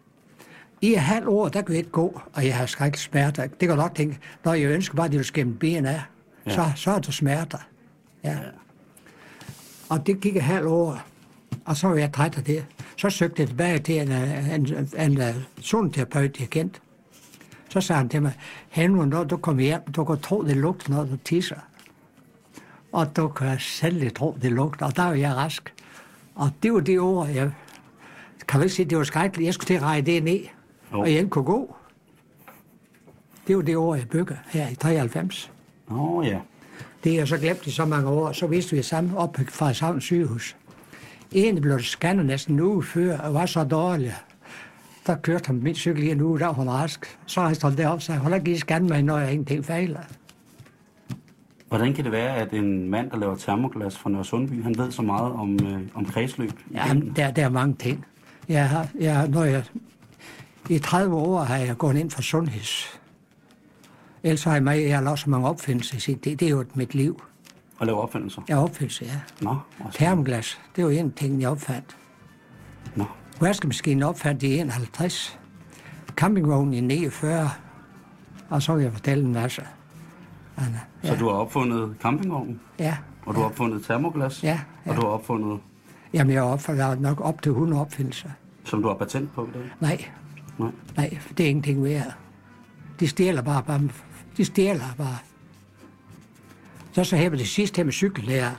[0.81, 3.47] i et halvt år, der kan jeg ikke gå, og jeg har skrækket smerter.
[3.47, 6.03] Det kan du nok tænke, når jeg ønsker bare, at de vil skæmme ben af,
[6.47, 6.51] ja.
[6.51, 7.59] så, så er der smerter.
[8.25, 8.31] Ja.
[8.31, 8.39] ja.
[9.89, 11.03] Og det gik et halvt år,
[11.65, 12.67] og så var jeg træt af det.
[12.97, 16.81] Så søgte jeg tilbage til en, uh, en, en, en zoneterapeut, jeg kendte.
[17.69, 18.33] Så sagde han til mig,
[18.69, 21.59] Henrik, når du kommer hjem, du kan tro, det lugter, når du tisser.
[22.95, 25.73] Og du kan selv tro, det lugter, og der var jeg rask.
[26.35, 27.51] Og det var det ord, jeg
[28.49, 29.47] kan vel sige, det var skrækkeligt.
[29.47, 30.41] Jeg skulle til at reje det ned,
[30.93, 31.01] Jo.
[31.01, 31.77] og jeg ikke kunne gå.
[33.47, 35.51] Det var det ord, jeg bygger her i 93.
[35.91, 36.39] Nå ja.
[37.05, 38.33] Det har jeg så glemt i så mange år.
[38.33, 40.57] Så vidste vi sammen op på Frederikshavn sygehus.
[41.33, 44.15] En blev scannet næsten en uge før, og var så dårlig.
[45.07, 47.19] Der kørte han min cykel i en uge, der var hun rask.
[47.27, 50.01] Så rejste han derop og sagde, hold da lige scanne mig, når jeg ingenting fejler.
[51.69, 54.91] Hvordan kan det være, at en mand, der laver termoglas fra Nørre Sundby, han ved
[54.91, 56.53] så meget om, øh, om kredsløb?
[56.89, 57.13] benene?
[57.17, 58.05] der, der er mange ting.
[58.49, 59.65] Jeg har, jeg, når jeg,
[60.71, 63.01] I 30 år har jeg gået ind for sundheds.
[64.23, 66.15] Ellers har jeg, mig, jeg har lavet så mange opfindelser.
[66.25, 67.23] Det, det er jo mit liv.
[67.79, 68.43] Og lave opfindelser?
[68.49, 69.21] Jeg opfindelse, ja.
[69.41, 69.99] Nå, også.
[69.99, 71.97] Termoglas, det var en ting, jeg opfandt.
[72.97, 73.05] Nå.
[73.41, 75.39] Vaskemaskinen opfandt i 51.
[76.17, 77.51] Campingvognen i 49.
[78.49, 79.63] Og så vil jeg fortælle en masse.
[80.57, 80.81] Anna.
[81.03, 84.91] Så du har opfundet campingvognen, Ja, og du har opfundet termoglas, Ja, ja.
[84.91, 85.59] og du har opfundet,
[86.15, 88.29] jamen jeg har opfundet nok op til 100 opfindelser.
[88.65, 89.63] som du har patent på dag?
[89.81, 90.05] Nej,
[90.59, 90.71] Nej.
[90.97, 92.15] nej, det er ingenting værd.
[93.01, 93.81] De stjæler bare, bare
[94.37, 95.17] de stjæler bare.
[96.93, 98.51] Så så her med det sidste her med cykellærer.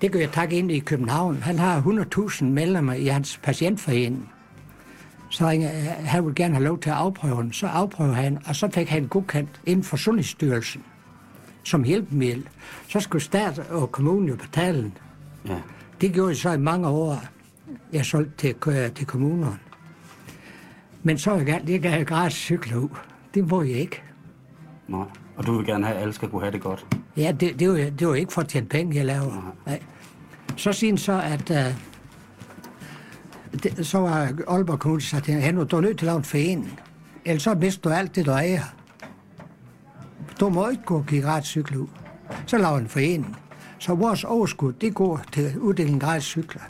[0.00, 1.36] Det kan jeg takke ind i København.
[1.42, 4.30] Han har 100.000 medlemmer i hans patientforening.
[5.30, 7.52] Så ringer, jeg, han vil gerne have lov til at afprøve den.
[7.52, 10.82] Så afprøver han, og så fik han godkendt inden for Sundhedsstyrelsen
[11.68, 12.48] som hjælpemiddel.
[12.88, 14.98] Så skulle stat og kommunen jo betale den.
[15.48, 15.56] Ja.
[16.00, 17.22] Det gjorde jeg så i mange år.
[17.92, 19.58] Jeg solgte til, øh, til kommunerne.
[21.02, 22.88] Men så er jeg gerne, jeg gav gratis cykler ud.
[23.34, 24.02] Det må jeg ikke.
[24.88, 25.06] Nej.
[25.36, 26.86] Og du vil gerne have, at alle skal kunne have det godt.
[27.16, 29.54] Ja, det, det, var, det var ikke for at tjene penge, jeg laver.
[29.66, 29.82] Nej.
[30.56, 31.50] Så siger så, at...
[31.50, 31.74] Uh,
[33.62, 36.80] det, så var Aalborg Kommune sagt hende, du er nødt til at lave en forening.
[37.24, 38.62] Ellers så mister du alt det, du ejer.
[40.40, 41.86] Du må ikke gå og give gratis cykler ud.
[42.46, 43.36] Så laver en forening.
[43.78, 46.62] Så vores overskud, det går til uddeling gratis cykler.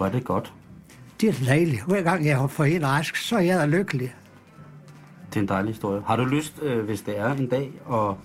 [0.00, 0.52] Er det godt.
[1.20, 1.84] Det er dejligt.
[1.86, 4.14] Hver gang jeg har fået en rask, så er jeg da lykkelig.
[5.28, 6.02] Det er en dejlig historie.
[6.06, 8.18] Har du lyst, øh, hvis det er en dag, og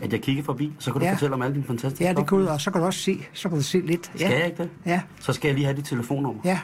[0.00, 1.12] at jeg kigger forbi, så kan du Ja.
[1.12, 3.48] fortælle om alle dine fantastiske Ja, det kunne og så kan du også se, så
[3.48, 4.06] kan du se lidt.
[4.14, 4.38] Skal ja.
[4.38, 4.70] jeg ikke det?
[4.86, 6.40] Ja, Så skal jeg lige have dit telefonnummer.
[6.44, 6.60] ja,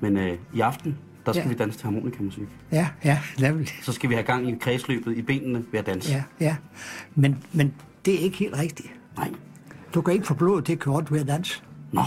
[0.00, 1.48] Men øh, i aften, der skal Ja.
[1.48, 2.42] vi danse til harmonikamusik.
[2.72, 3.68] ja, ja, nemlig.
[3.82, 6.12] Så skal vi have gang i kredsløbet i benene ved at danse.
[6.12, 6.56] Ja, ja.
[7.14, 8.88] Men, men det er ikke helt rigtigt.
[9.16, 9.30] Nej.
[9.94, 11.62] Du kan ikke få blodet til at køre rundt ved at danse.
[11.92, 12.02] Nå,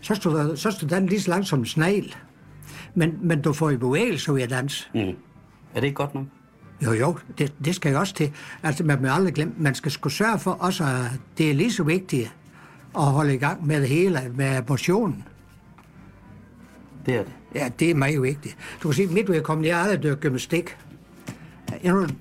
[0.00, 2.14] Så står du, så står den lige så langt som en snegl.
[2.94, 4.88] Men, men du får i bevægelse ved at danse.
[4.94, 5.00] mm.
[5.00, 5.14] er
[5.74, 6.24] det ikke godt nok?
[6.84, 8.32] Jo, jo, det, det skal jeg også til.
[8.62, 11.72] Altså, man må aldrig glemme, man skal sgu sørge for også, at det er lige
[11.72, 12.34] så vigtigt
[12.96, 15.24] at holde i gang med det hele, med motionen.
[17.06, 17.32] Det er det.
[17.54, 18.56] Ja, det er meget vigtigt.
[18.82, 20.76] Du kan sige, mit vedkommende, jeg har aldrig dyrket gymnastik.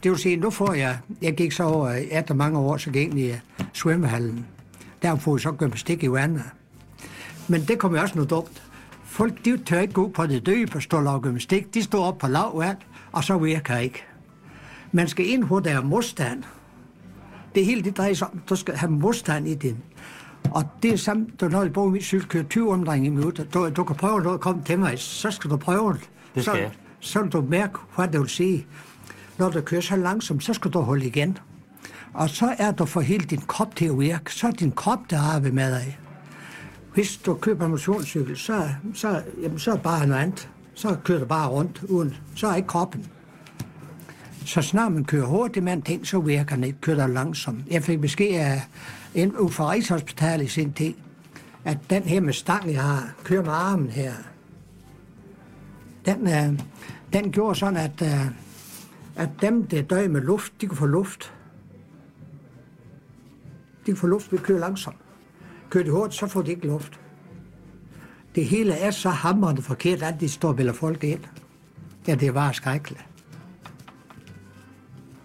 [0.03, 3.07] Det vil sige, nu får jeg, jeg gik så over, efter mange år, så gik
[3.09, 3.37] jeg i øh,
[3.73, 4.45] svømmehallen.
[5.01, 6.43] Der får jeg så gymnastik i vandet.
[7.47, 8.63] Men det kommer også noget dumt.
[9.03, 11.73] Folk, de tør ikke gå på det dybe på stå og gymnastik.
[11.73, 12.77] De står op på lav vand,
[13.11, 14.03] og så virker ikke.
[14.91, 16.43] Man skal ind, hvor der er modstand.
[17.55, 19.77] Det hele det drejer sig om, du skal have modstand i din.
[20.51, 23.53] Og det er samme, når jeg bruger min cykel, kører 20 omdrejninger i minuttet.
[23.53, 26.09] Du, du kan prøve noget at komme til mig, så skal du prøve det.
[26.35, 26.71] Det skal så, jeg.
[26.99, 28.67] Så vil du mærke, hvad det vil sige.
[29.37, 31.37] Når du kører så langsomt, så skal du holde igen.
[32.13, 34.33] Og så er du for hele din krop til at virke.
[34.33, 35.99] Så er din krop, der arbejder med dig.
[36.93, 40.49] Hvis du køber en motionscykel, så, så, jamen, så er det bare noget andet.
[40.73, 43.05] Så kører du bare rundt, uden, så er ikke kroppen.
[44.45, 47.59] Så snart man kører hurtigt med en ting, så virker den ikke, kører der langsomt.
[47.71, 48.61] Jeg fik besked af
[49.15, 50.93] en ud fra Rigshospitalet i sin tid,
[51.65, 54.13] at den her med stang, jeg har, kører med armen her,
[56.05, 56.59] den, øh,
[57.13, 58.27] den gjorde sådan, at, øh,
[59.15, 61.33] at dem, der døde med luft, de kunne få luft.
[63.85, 64.97] De kunne få luft ved at køre langsomt.
[65.69, 66.99] Kører de hurtigt, så får de ikke luft.
[68.35, 71.19] Det hele er så hamrende forkert, at de står og bilder folk ind.
[72.07, 73.05] Ja, det bare skrækkeligt.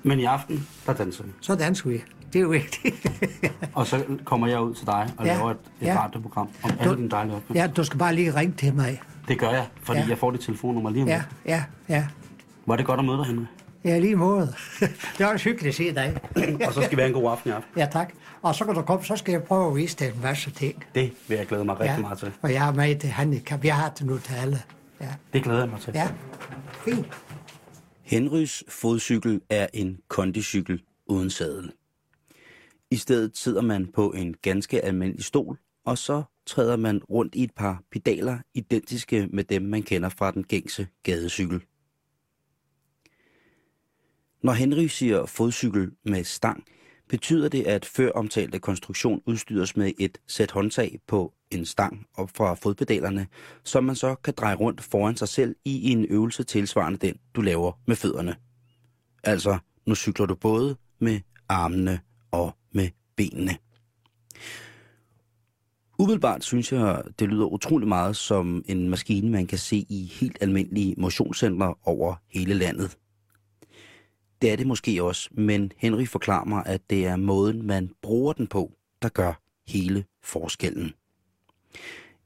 [0.02, 1.30] Men i aften, der danser vi.
[1.40, 2.04] Så danser vi.
[2.32, 2.94] Det er jo vigtigt.
[3.74, 5.34] Og så kommer jeg ud til dig og Ja.
[5.34, 5.98] laver et, et Ja.
[6.04, 7.62] radioprogram om alle dine dejlige oplevelser.
[7.66, 9.00] ja, du skal bare lige ringe til mig.
[9.28, 10.06] Det gør jeg, fordi Ja.
[10.08, 12.06] jeg får dit telefonnummer lige om Ja, ja, ja.
[12.66, 13.46] Var det godt at møde dig, Henrik?
[13.84, 14.54] Ja, lige måde.
[15.18, 16.16] det var også hyggeligt at se dig.
[16.66, 17.70] Og så skal vi have en god aften i aften.
[17.76, 18.12] Ja, tak.
[18.42, 20.84] Og så kan du komme, så skal jeg prøve at vise dig en masse ting.
[20.94, 22.00] Det vil jeg glæde mig rigtig ja.
[22.00, 22.32] meget til.
[22.42, 23.64] Og jeg er med i det handicap.
[23.64, 24.62] Jeg har det nu til alle.
[25.00, 25.92] Ja, Det glæder jeg mig til.
[25.94, 26.08] ja.
[26.84, 27.06] Fint.
[28.02, 31.72] Henrys fodcykel er en kondicykel uden sadel.
[32.90, 37.42] I stedet sidder man på en ganske almindelig stol, og så træder man rundt i
[37.42, 41.62] et par pedaler, identiske med dem, man kender fra den gængse gadecykel.
[44.42, 46.64] Når Henry siger fodcykel med stang,
[47.08, 52.30] betyder det, at før omtalte konstruktion udstyres med et sæt håndtag på en stang op
[52.36, 53.26] fra fodpedalerne,
[53.64, 57.40] som man så kan dreje rundt foran sig selv i en øvelse tilsvarende den, du
[57.40, 58.36] laver med fødderne.
[59.24, 63.56] Altså, nu cykler du både med armene og med benene.
[65.98, 70.38] Umiddelbart synes jeg, det lyder utrolig meget som en maskine, man kan se i helt
[70.40, 72.98] almindelige motionscentre over hele landet.
[74.42, 78.32] Det er det måske også, men Henry forklarer mig, at det er måden, man bruger
[78.32, 80.92] den på, der gør hele forskellen.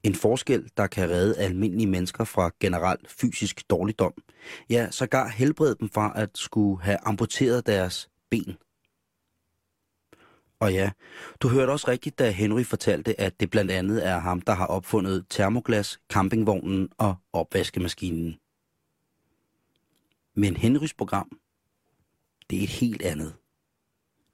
[0.02, 4.12] En forskel, der kan redde almindelige mennesker fra generelt fysisk dårligdom.
[4.70, 8.56] Ja, sågar helbrede dem fra at skulle have amputeret deres ben.
[10.62, 10.90] Og ja,
[11.40, 14.66] du hørte også rigtigt, da Henry fortalte, at det blandt andet er ham, der har
[14.66, 18.37] opfundet termoglas, campingvognen og opvaskemaskinen.
[20.35, 21.38] Men Henrys program,
[22.51, 23.35] det er et helt andet.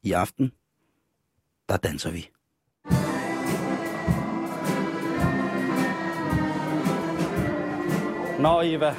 [0.02, 0.52] I aften,
[1.68, 2.30] der danser vi.
[8.40, 8.94] Nå, Eva.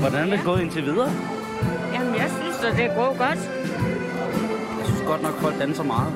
[0.00, 1.10] Hvordan er det gået indtil videre?
[1.92, 3.57] Jamen, jeg synes, at det går godt.
[5.08, 6.12] Godt nok, folk danser meget.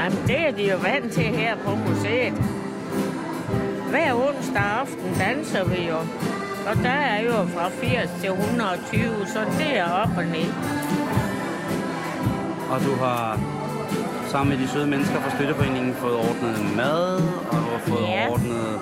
[0.00, 2.32] Jamen, det er de jo vant til her på museet.
[3.90, 5.96] Hver onsdag aften danser vi jo.
[6.70, 10.50] Og der er jo fra 80 til 120, så det er op og ned.
[12.72, 13.40] Og du har
[14.28, 17.14] sammen med de søde mennesker fra Støtteforeningen fået ordnet mad,
[17.50, 18.28] og du har fået Ja.
[18.30, 18.80] ordnet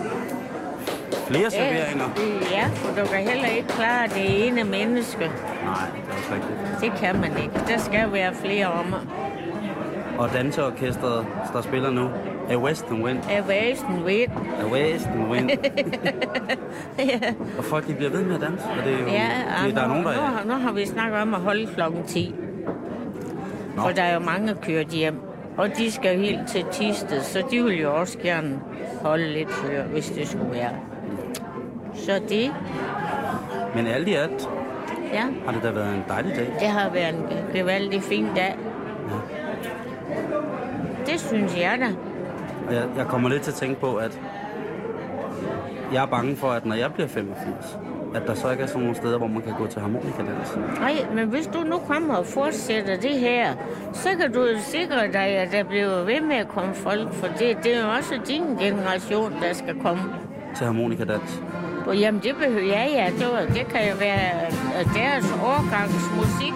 [1.30, 2.04] flere serveringer.
[2.50, 5.18] Ja, for du kan heller ikke klare det ene menneske.
[5.18, 5.30] Nej,
[5.94, 6.80] det er også rigtigt.
[6.80, 7.54] Det kan man ikke.
[7.68, 8.94] Der skal være flere om.
[10.18, 12.08] Og danseorkestret, der spiller nu,
[12.50, 13.18] er Western Wind.
[13.30, 14.24] Af væsen ved.
[14.60, 15.50] Er Western Wind.
[16.98, 17.18] ja,
[17.58, 18.64] og folk, de bliver ved med at danse.
[18.78, 19.28] Og det er jo, ja
[19.66, 22.02] det, der er nogen, der nu, har- nu har vi snakket om at holde klokken
[22.04, 22.34] 10.
[23.76, 23.82] Nå.
[23.82, 25.20] For der er jo mange kørt hjem.
[25.56, 28.60] Og de skal helt til Tisted, så de vil jo også gerne
[29.02, 30.70] holde lidt før, hvis det skulle være.
[32.08, 32.54] Så det,
[33.74, 34.48] Men alt i alt
[35.12, 36.54] ja, har det da været en dejlig dag.
[36.60, 38.56] det har været en gevaldig fin dag.
[41.06, 41.86] Det synes jeg da.
[42.74, 44.20] Jeg, jeg kommer lidt til at tænke på, at
[45.92, 47.78] jeg er bange for, at når jeg bliver 85,
[48.14, 50.58] at der så ikke er sådan nogle steder, hvor man kan gå til harmonikadans.
[50.78, 53.54] Nej, men hvis du nu kommer og fortsætter det her,
[53.92, 57.58] så kan du sikre dig, at der bliver ved med at komme folk, for det,
[57.64, 60.02] det er jo også din generation, der skal komme.
[60.56, 61.42] Til harmonikadans.
[61.88, 66.10] Og jamen, det behøver ja, ja, det, var, det kan jo være øh, deres årgangs
[66.16, 66.52] musik.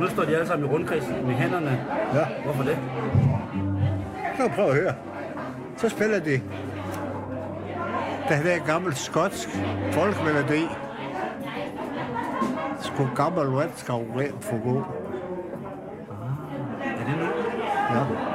[0.00, 1.80] Nu står de alle sammen i rundkreds med hænderne.
[2.14, 2.78] Ja, Hvorfor det?
[4.36, 4.94] så prøv at høre.
[5.76, 6.40] Så spiller de
[8.28, 9.48] der gammel skotsk
[9.92, 10.66] folkmelodi.
[12.80, 14.82] Sku gammel venskab rent for god.
[16.84, 17.26] Er det nu?
[17.94, 18.31] Ja.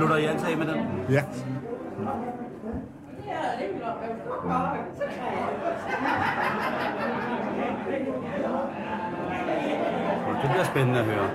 [0.00, 0.76] Slutter I altid af med den?
[1.10, 1.22] Ja.
[10.42, 11.30] Det bliver spændende at høre.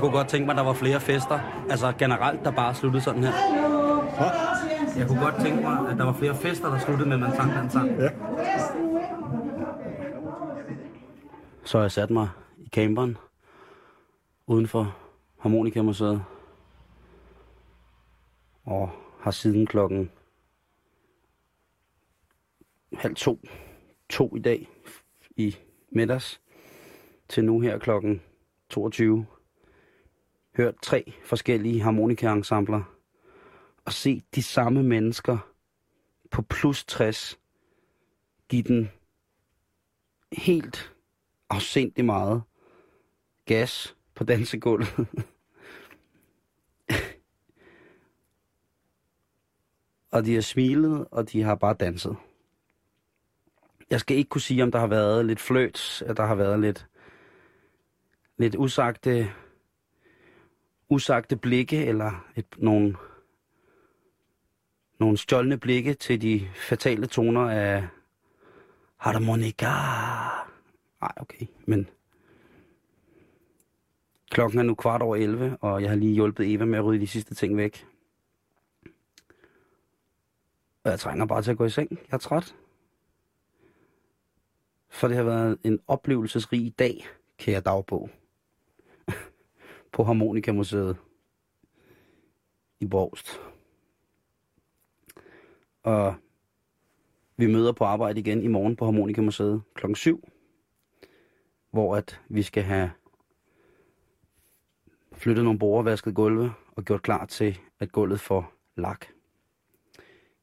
[0.00, 1.64] Jeg kunne godt tænke mig, at der var flere fester.
[1.70, 3.32] Altså generelt, der bare sluttede sådan her.
[4.96, 7.36] Jeg kunne godt tænke mig, at der var flere fester, der sluttede med, at man
[7.36, 7.90] sang den sang.
[7.98, 8.08] Ja.
[11.64, 12.28] Så jeg sat mig
[12.58, 13.16] i camperen
[14.46, 14.96] uden for
[15.38, 16.24] Harmonikamuseet.
[18.64, 18.90] Og
[19.20, 20.10] har siden klokken
[22.92, 23.40] halv to,
[24.08, 24.68] to i dag
[25.36, 25.56] i
[25.92, 26.40] middags,
[27.28, 28.22] til nu her klokken
[28.70, 29.26] 22,
[30.56, 32.82] hørt tre forskellige harmonikaensembler
[33.84, 35.38] og set de samme mennesker
[36.30, 37.38] på plus 60
[38.48, 38.90] give den
[40.32, 40.92] helt
[41.50, 42.42] afsindig meget
[43.46, 44.88] gas på dansegulvet.
[50.12, 52.16] og de har smilet, og de har bare danset.
[53.90, 56.60] Jeg skal ikke kunne sige, om der har været lidt fløjt, at der har været
[56.60, 56.86] lidt,
[58.36, 59.32] lidt usagte,
[60.90, 62.96] usagte blikke, eller et, nogle,
[64.98, 67.88] nogle stjålne blikke til de fatale toner af
[68.96, 69.66] harmonika.
[71.00, 71.88] Nej, okay, men
[74.30, 77.00] klokken er nu kvart over 11, og jeg har lige hjulpet Eva med at rydde
[77.00, 77.86] de sidste ting væk.
[80.84, 81.90] Og jeg trænger bare til at gå i seng.
[81.90, 82.54] Jeg er træt.
[84.88, 87.06] For det har været en oplevelsesrig dag,
[87.38, 88.10] kære dagbog
[89.92, 90.96] på Harmonikamuseet
[92.80, 93.40] i Borgst.
[95.82, 96.14] Og
[97.36, 100.28] vi møder på arbejde igen i morgen på Harmonikamuseet klokken 7,
[101.70, 102.90] hvor at vi skal have
[105.12, 109.06] flyttet nogle borer, vasket gulve og gjort klar til, at gulvet får lak.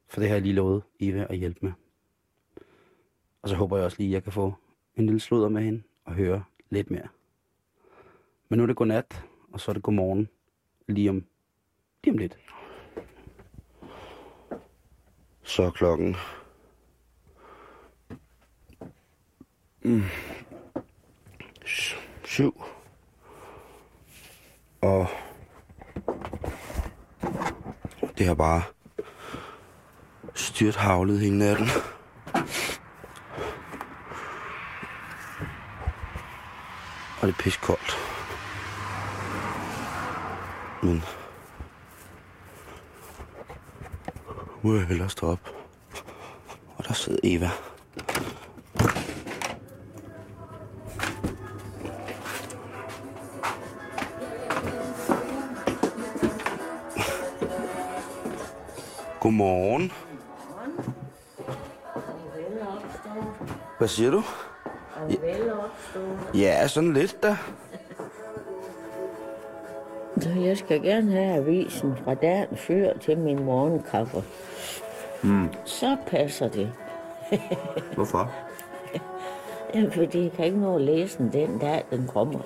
[0.07, 1.71] For det har jeg lige lovet Eva at hjælpe med.
[3.41, 4.53] Og så håber jeg også lige, at jeg kan få
[4.95, 7.07] en lille sludder med hende og høre lidt mere.
[8.49, 9.23] Men nu er det godnat,
[9.57, 10.29] og så er det godmorgen
[10.87, 11.25] lige om,
[12.03, 12.37] lige om lidt.
[15.43, 16.15] Så er klokken...
[19.81, 20.03] Mm.
[22.23, 22.63] Syv.
[24.81, 25.07] Og
[28.17, 28.63] det har bare
[30.33, 31.67] styrt havlet hele natten.
[37.21, 38.06] Og det er pisse koldt.
[40.87, 41.03] Men
[44.63, 45.39] nu må jeg hellere stå op.
[46.77, 47.49] Og der sidder Eva.
[59.19, 59.91] Godmorgen.
[63.77, 64.23] Hvad siger du?
[66.33, 67.37] Ja, sådan lidt da.
[70.57, 74.23] Jeg skal gerne have avisen fra dagen før til min morgenkaffe.
[75.23, 75.49] Mm.
[75.65, 76.71] Så passer det.
[77.95, 78.31] Hvorfor?
[79.73, 82.39] Ja, fordi jeg kan ikke nå at læse den den dag, den kommer.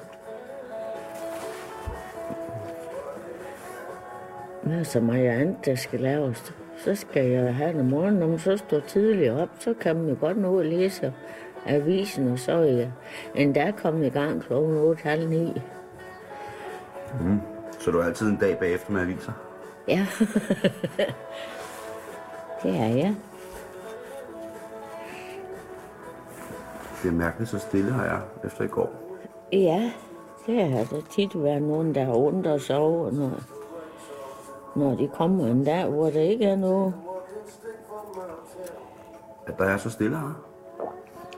[4.64, 6.54] Der er så meget andet, der skal laves.
[6.78, 9.96] Så skal jeg have den om morgenen, når man så står tidligt op, så kan
[9.96, 11.14] man jo godt nå at læse
[11.66, 12.92] avisen, og så er jeg
[13.36, 14.54] endda kommet i gang kl.
[14.54, 15.62] 8.30.
[17.82, 19.32] Så du er altid en dag bagefter med aviser?
[19.88, 20.08] Ja,
[22.64, 23.16] det er jeg.
[27.04, 28.90] Det er mærkeligt så stille har jeg efter i går.
[29.52, 29.92] Ja,
[30.46, 33.32] det har der tit været nogen, der har undret sig over, når,
[34.76, 36.94] når de kommer en dag, hvor der ikke er noget.
[39.48, 40.44] At der er så stille her.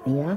[0.07, 0.35] Ja.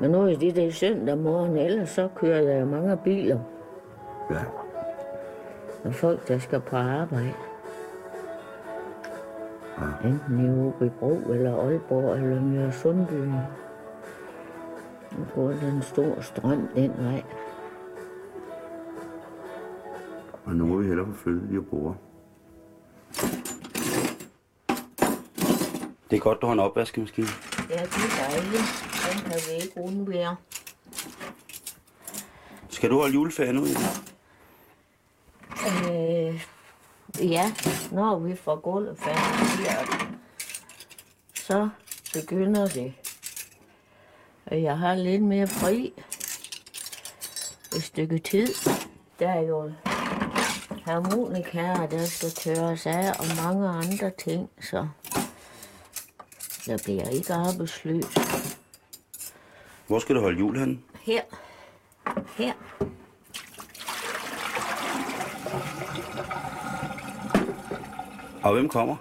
[0.00, 3.38] Men nu er det det søndag morgen, ellers så kører der jo mange biler
[4.30, 4.40] Ja.
[5.84, 7.32] og folk, der skal på arbejde.
[10.04, 13.12] Enten i Åbybro, eller Aalborg, eller Nørre Sundby.
[13.12, 13.34] Nu
[15.34, 17.22] går den store strøm den vej.
[20.44, 21.94] Og nu må vi hellere flyttet de borde.
[26.10, 27.26] Det er godt, du har en opvaskemaskine.
[27.70, 28.86] Ja, det er dejligt.
[29.12, 30.36] Den kan vi ikke undvære.
[32.68, 33.64] Skal du holde juleferie nu?
[33.64, 33.88] Ida?
[35.90, 36.46] Øh,
[37.20, 37.52] ja,
[37.92, 40.18] når vi får gulvet færdigt,
[41.34, 41.68] så
[42.14, 42.94] begynder det.
[44.46, 45.92] Og Jeg har lidt mere fri.
[47.76, 48.46] Et stykke tid.
[49.18, 49.72] Der er jo
[50.84, 54.88] harmonikaer, der skal tørres af, og mange andre ting, så
[56.66, 58.04] jeg bliver ikke arbejdsløs.
[59.86, 60.78] Hvor skal du holde jul henne?
[61.02, 61.22] Her.
[62.36, 62.52] Her.
[68.42, 68.96] Og hvem kommer?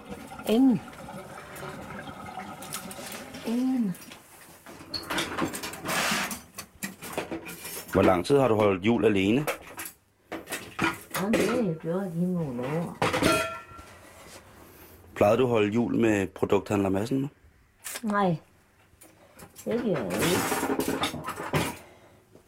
[0.49, 0.82] Ingen.
[3.47, 3.95] Ingen.
[7.93, 9.45] Hvor lang tid har du holdt jul alene?
[11.16, 12.97] Og det har jeg gjort i nogle år.
[15.16, 17.30] Plejede du at holde jul med produkthandler Madsen?
[18.04, 18.38] Nej,
[19.66, 20.26] det gør jeg ikke.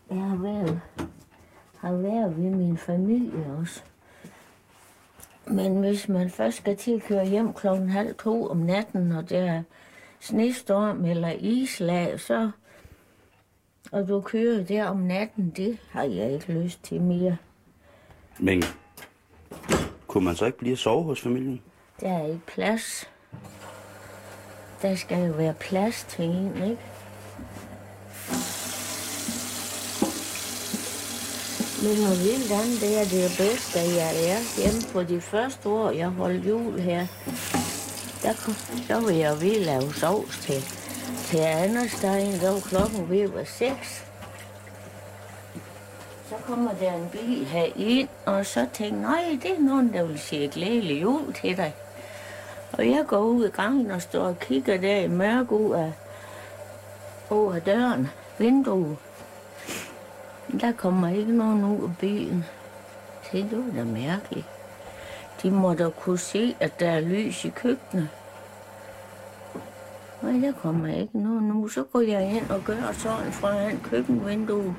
[0.10, 0.82] Jeg har været,
[1.78, 3.84] har været ved min familie også.
[5.48, 9.30] Men hvis man først skal til at køre hjem klokken halv to om natten, og
[9.30, 9.64] der er
[10.20, 12.52] snestorm eller islag, så...
[13.92, 17.38] Og du kører der om natten, det har jeg ikke lyst til mere.
[18.40, 18.64] Men
[20.08, 21.62] kunne man så ikke blive at sove hos familien?
[22.02, 23.10] Der er ikke plads.
[24.82, 26.78] Der skal jo være plads til en, ikke?
[31.84, 35.92] Men noget vildt andet, det er det bedste, jeg er hjemme på de første år,
[35.92, 37.08] jeg holdt jul her.
[38.24, 38.56] Der, kom,
[38.88, 40.64] der var jeg ved at lave sovs til,
[41.26, 42.40] til Anderstein.
[42.40, 44.06] Der var klokken ved at være seks.
[46.30, 49.94] Så kommer der en bil her ind, og så tænkte jeg, nej, det er nogen,
[49.94, 51.74] der vil sige glædelig jul til dig.
[52.74, 55.94] Og jeg går ud i gangen og står og kigger der i mørke ud af,
[57.30, 58.08] over døren,
[58.40, 58.98] vinduet.
[60.62, 62.46] Der kommer ikke nogen ud af bilen.
[63.32, 64.46] Se, det var da mærkeligt.
[65.44, 68.10] De må da kunne se, at der er lys i køkkenet.
[70.22, 71.68] Nej, der kommer ikke nogen nu.
[71.68, 74.76] Så går jeg ind og gør sådan foran køkkenvinduet.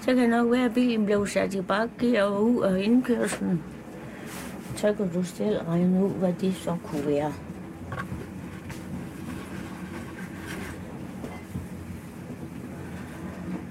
[0.00, 3.64] Så kan det nok være, at bilen blev sat i bakgear og ud af indkørslen.
[4.76, 7.32] Så kan du selv regne ud, hvad det så kunne være.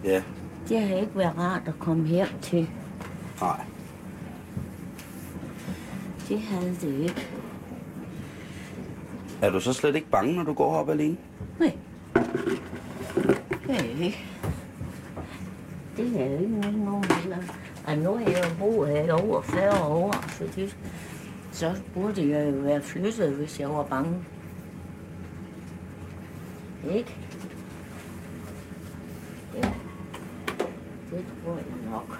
[0.03, 0.23] Ja.
[0.69, 2.69] Det har ikke været rart at komme hjem til.
[3.41, 3.61] Nej.
[6.29, 7.27] Det havde det ikke.
[9.41, 11.17] Er du så slet ikke bange, når du går op alene?
[11.59, 11.77] Nej.
[13.67, 14.25] Det er jeg ikke.
[15.97, 17.37] Det er jeg ikke nogen heller.
[17.87, 20.77] Og nu er jeg boet her i over 40 år, så, det,
[21.51, 24.25] så burde jeg jo være flyttet, hvis jeg var bange.
[26.93, 27.17] Ikke?
[29.55, 29.71] Ja.
[31.11, 32.17] Det tror jeg nok.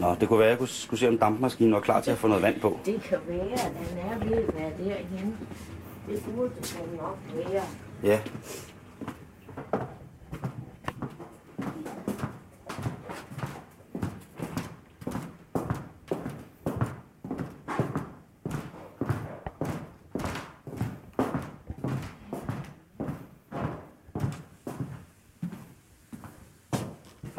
[0.00, 2.18] Nå, det kunne være, at jeg kunne, skulle se, om dampmaskinen var klar til at
[2.18, 2.78] få noget vand på.
[2.86, 5.36] Det kan være, at den er ved at være derhenne.
[6.08, 7.62] Det burde den nok være.
[8.02, 8.20] Ja.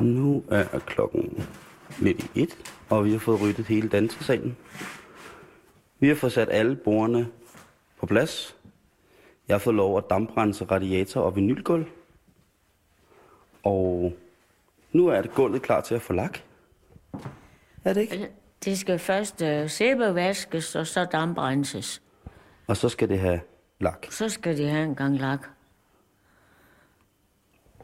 [0.06, 1.48] Nu er klokken
[2.00, 2.58] lidt i et,
[2.90, 4.58] og vi har fået ryddet hele dansesalen.
[6.00, 7.28] Vi har fået sat alle bordene
[8.00, 8.56] på plads.
[9.48, 11.86] Jeg har fået lov at damprense radiator og vinylgulv.
[13.64, 14.14] Og
[14.92, 16.40] nu er det gulvet klar til at få lak.
[17.84, 18.30] Er det ikke?
[18.66, 22.02] Det skal først uh, sæbevaskes, og så damprenses.
[22.68, 23.40] Og så skal det have
[23.80, 24.08] lak.
[24.10, 25.55] Så skal de have en gang lak.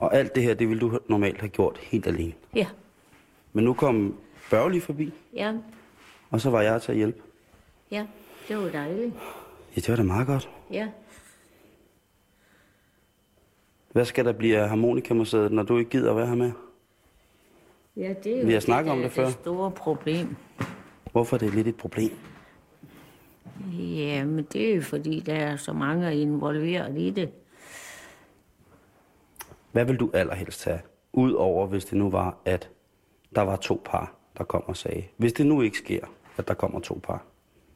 [0.02, 2.34] Og alt det her, det ville du normalt have gjort helt alene.
[2.56, 2.68] Ja,
[3.54, 4.18] Men nu kom
[4.50, 5.54] Børge lige forbi, ja,
[6.30, 7.22] og så var jeg til at hjælpe.
[7.92, 8.06] ja.
[8.48, 9.14] Det var dejligt.
[9.76, 10.50] Ja, det var da meget godt.
[10.72, 10.88] Ja.
[13.92, 16.52] Hvad skal der blive af harmonikamuseet, når du ikke gider at være her med?
[17.98, 19.26] Ja, det er jo Vi har snakket om der det før.
[19.26, 20.36] det store problem.
[21.12, 22.12] Hvorfor er det lidt et problem?
[23.80, 27.30] Ja, men det er jo fordi, der er så mange involveret i det.
[29.72, 30.80] Hvad vil du allerhelst have?
[31.14, 32.70] Udover hvis det nu var, at
[33.36, 35.04] der var to par, der kom og sagde.
[35.18, 36.06] Hvis det nu ikke sker,
[36.38, 37.24] at der kommer to par.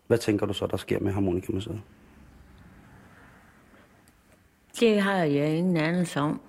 [0.08, 1.82] Hvad tænker du så, der sker med harmonikamuseet?
[4.80, 6.41] Det har jeg ingen anelse om.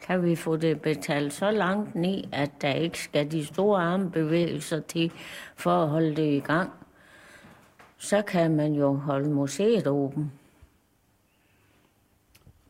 [0.00, 4.80] Kan vi få det betalt så langt ned, at der ikke skal de store armbevægelser
[4.80, 5.12] til
[5.56, 6.70] for at holde det i gang,
[7.98, 10.32] så kan man jo holde museet åben.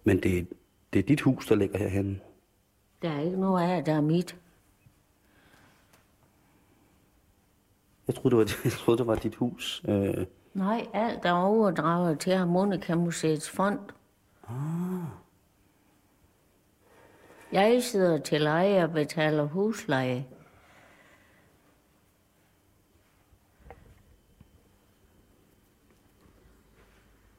[0.05, 0.49] Men det,
[0.93, 2.21] det er dit hus, der ligger herhenne.
[3.03, 4.37] Der er ikke noget af, der er mit.
[8.07, 9.83] Jeg troede, det var, jeg troede, det var dit hus.
[9.89, 13.79] Øh, Nej, alt er overdraget til Harmonikamuseets fond.
[14.49, 15.07] Ah.
[17.53, 20.27] Jeg sidder til leje og betaler husleje.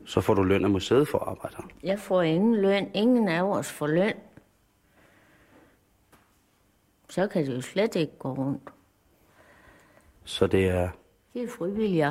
[0.05, 1.63] Så får du løn af museet for at arbejde her.
[1.83, 2.91] Jeg får ingen løn.
[2.93, 4.13] Ingen af os får løn.
[7.09, 8.69] Så kan det jo slet ikke gå rundt.
[10.23, 10.89] Så det er...
[11.33, 12.05] Det er frivilligt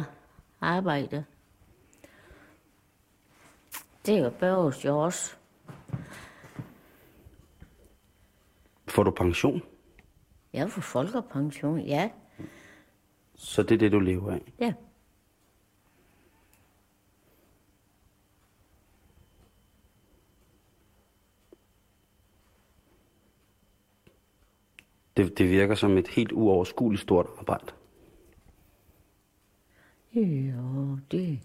[0.60, 1.24] arbejde.
[4.06, 5.36] Det er jo Børges jo også.
[8.88, 9.62] Får du pension?
[10.52, 12.10] Jeg får folkepension, ja.
[13.34, 14.52] Så det er det, du lever af.
[14.60, 14.72] Ja.
[25.16, 27.66] Det, det virker som et helt uoverskueligt stort arbejde.
[30.14, 31.40] Jo, det,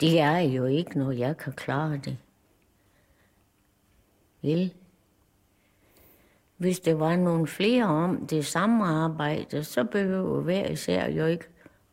[0.00, 2.18] det er jo ikke noget, jeg kan klare det.
[4.42, 4.74] Vel?
[6.56, 11.44] Hvis det var nogle flere om det samme arbejde, så behøver hver især jo ikke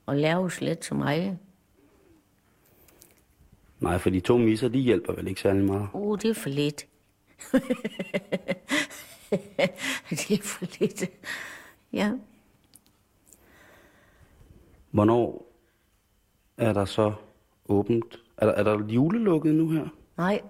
[0.08, 1.38] at lave slet så meget.
[3.80, 5.88] Nej, for de to misser, de hjælper vel ikke særlig meget.
[5.94, 6.88] Uh, det er for lidt.
[10.10, 11.04] det er for lidt.
[11.94, 12.12] Ja.
[14.92, 15.46] Hvornår
[16.58, 17.14] er der så
[17.70, 18.20] åbent?
[18.38, 19.88] Er der, er der julelukket nu her?
[20.18, 20.42] Nej,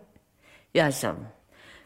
[0.73, 1.13] ja, altså,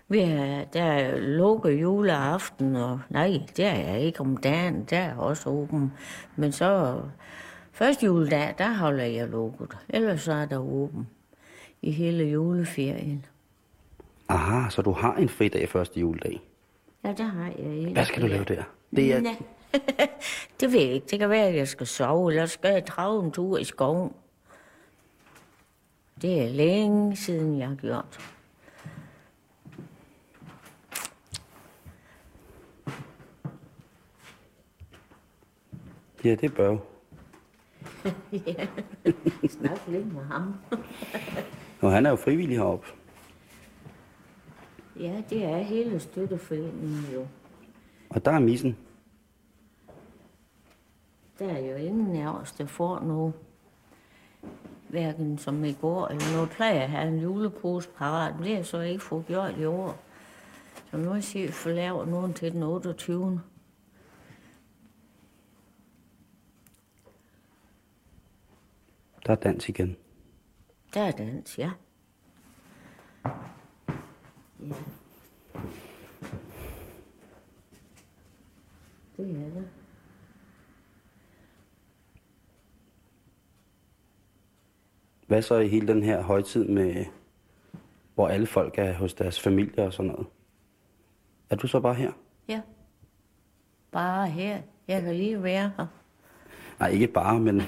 [0.08, 4.98] vi er, der er lukket juleaften, og nej, det er jeg ikke om dagen, der
[4.98, 5.94] er også åben.
[6.36, 7.02] Men så,
[7.72, 11.08] første juledag, der holder jeg lukket, ellers så er der åben
[11.82, 13.26] i hele juleferien.
[14.30, 16.49] Aha, så du har en fridag første juledag.
[17.04, 17.94] Ja, der har jeg ikke.
[17.94, 18.64] Hvad skal du lave der?
[18.96, 19.36] Det er, Nej.
[20.60, 21.08] det ved jeg ikke.
[21.12, 24.14] Det kan være, at jeg skal sove, eller skal jeg drage en tur i skoven.
[26.22, 28.20] Det er længe siden, jeg har gjort.
[36.24, 36.80] ja, det bør jo.
[39.50, 40.54] Snak lidt med ham.
[41.82, 42.88] Og han er jo frivillig heroppe.
[45.00, 47.28] Ja, det er hele støtteforeningen jo.
[48.10, 48.78] Og der er missen.
[51.40, 53.34] Der er jo ingen af os, der får noget.
[54.90, 58.36] Hverken som i går eller noget plejer at have en julepose parat.
[58.36, 60.00] Men det jeg så ikke fået gjort i år.
[60.92, 63.42] Så nu har jeg for lavet nogen til den 28.
[69.26, 69.98] Der er dans igen.
[70.94, 71.72] Der er dans, ja.
[74.60, 74.76] Ja.
[79.18, 79.68] Det er det.
[85.28, 87.06] Hvad så i hele den her højtid med,
[88.16, 90.28] hvor alle folk er hos deres familie og sådan noget?
[91.50, 92.12] Er du så bare her?
[92.48, 92.62] Ja.
[93.92, 94.62] Bare her.
[94.88, 95.88] Jeg kan lige være her.
[96.80, 97.62] Nej, ikke bare, men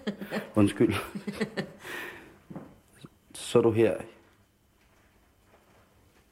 [0.56, 0.94] undskyld.
[3.34, 3.96] Så er du her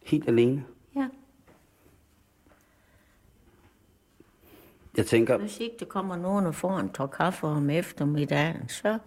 [0.05, 0.64] helt alene.
[0.96, 1.09] Ja.
[4.96, 8.98] Jeg tænker, Hvis ikke der kommer nogen og får en tår kaffe om eftermiddagen, så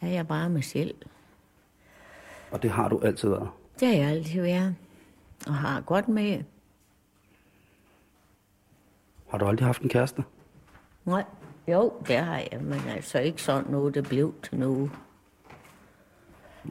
[0.00, 0.94] er jeg bare mig selv.
[2.50, 3.50] og det har du altid været.
[3.80, 4.76] Det har jeg altid været.
[5.46, 6.42] Og har godt med.
[9.28, 10.24] Har du aldrig haft en kæreste?
[11.04, 11.24] Nej,
[11.68, 14.90] jo, det har jeg, men altså ikke sådan noget, det blev til noget.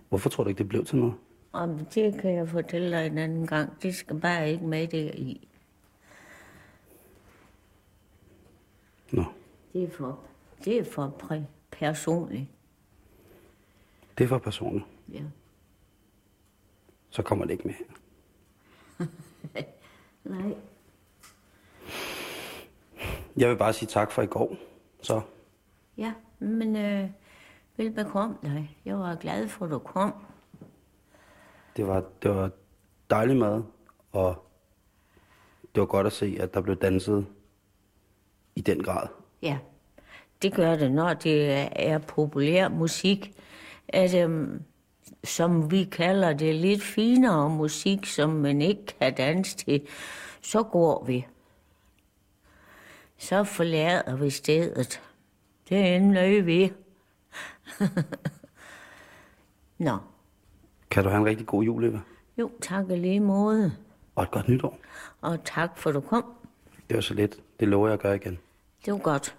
[0.10, 1.14] Hvorfor tror du ikke, det blev til noget?
[1.52, 3.82] Og det kan jeg fortælle dig en anden gang.
[3.82, 5.48] Det skal bare ikke med det i.
[9.12, 9.24] Nå,
[9.74, 10.20] Det er for,
[10.66, 12.48] det er for præ- personligt.
[14.18, 14.86] det er for personligt.
[15.14, 15.22] Ja.
[17.10, 17.76] Så kommer det ikke med.
[20.24, 20.56] Nej.
[23.38, 24.56] Jeg vil bare sige tak for i går.
[25.02, 25.22] Så
[25.98, 27.10] Ja, men øh,
[27.78, 28.78] velbekomme dig.
[28.86, 30.14] Jeg var glad for, at du kom
[31.78, 32.50] det var, det var
[33.10, 33.64] dejlig mad,
[34.12, 34.46] og
[35.76, 37.26] det var godt at se, at der blev danset
[38.56, 39.08] i den grad.
[39.42, 39.58] Ja,
[40.42, 43.34] det gør det, når det er populær musik.
[43.88, 44.64] At, øhm,
[45.24, 49.88] som vi kalder det, lidt finere musik, som man ikke kan danse til,
[50.42, 51.28] så går vi.
[53.18, 55.02] Så forlader vi stedet.
[55.70, 56.74] Det er en nøje vi.
[59.78, 59.98] Nå,
[60.90, 62.00] kan du have en rigtig god jul, Eva?
[62.38, 63.72] jo, tak i lige måde.
[64.16, 64.78] Og et godt nytår.
[65.22, 66.24] Og tak for, at du kom.
[66.90, 67.40] Det var så lidt.
[67.60, 68.40] Det lover jeg at gøre igen.
[68.86, 69.36] Det var godt.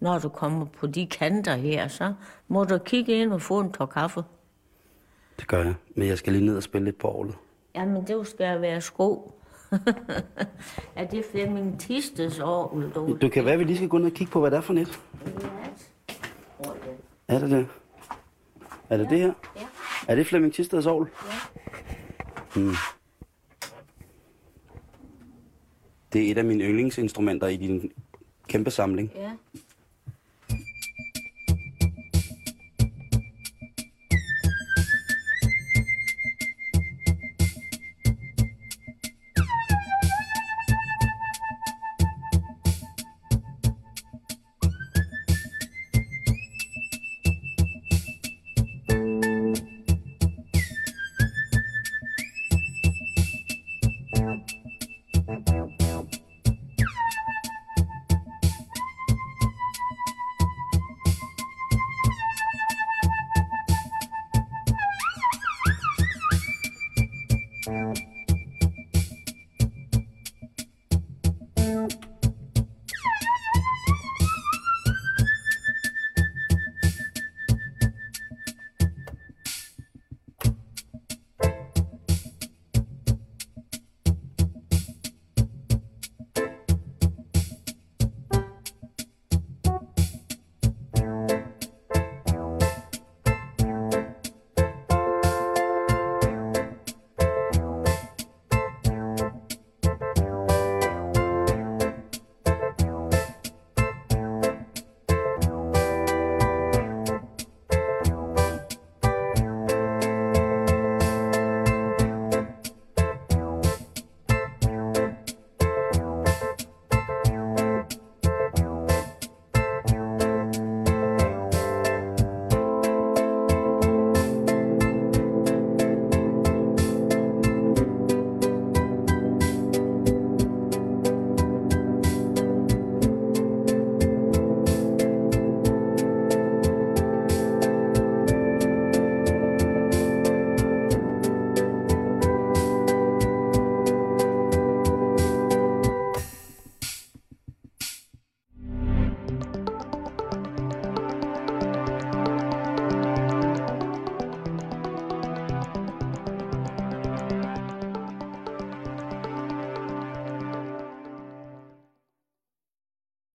[0.00, 2.14] Når du kommer på de kanter her, så
[2.48, 4.22] må du kigge ind og få en tår kaffe.
[5.38, 5.74] Det gør jeg.
[5.94, 7.34] Men jeg skal lige ned og spille lidt på orlet.
[7.74, 9.34] Jamen, det skal være sko.
[10.96, 13.18] er det Flemming Tistes år, du?
[13.20, 14.60] Du kan være, at vi lige skal gå ned og kigge på, hvad det er
[14.60, 15.00] for net.
[17.28, 17.66] Er det det?
[18.90, 19.32] Er det det her?
[19.56, 19.66] Ja.
[20.08, 20.86] Er det Flemming Tisteds?
[20.86, 20.92] Ja.
[22.56, 22.74] Mm.
[26.12, 27.92] Det er et af mine yndlingsinstrumenter i din
[28.48, 29.12] kæmpe samling.
[29.14, 29.30] Ja.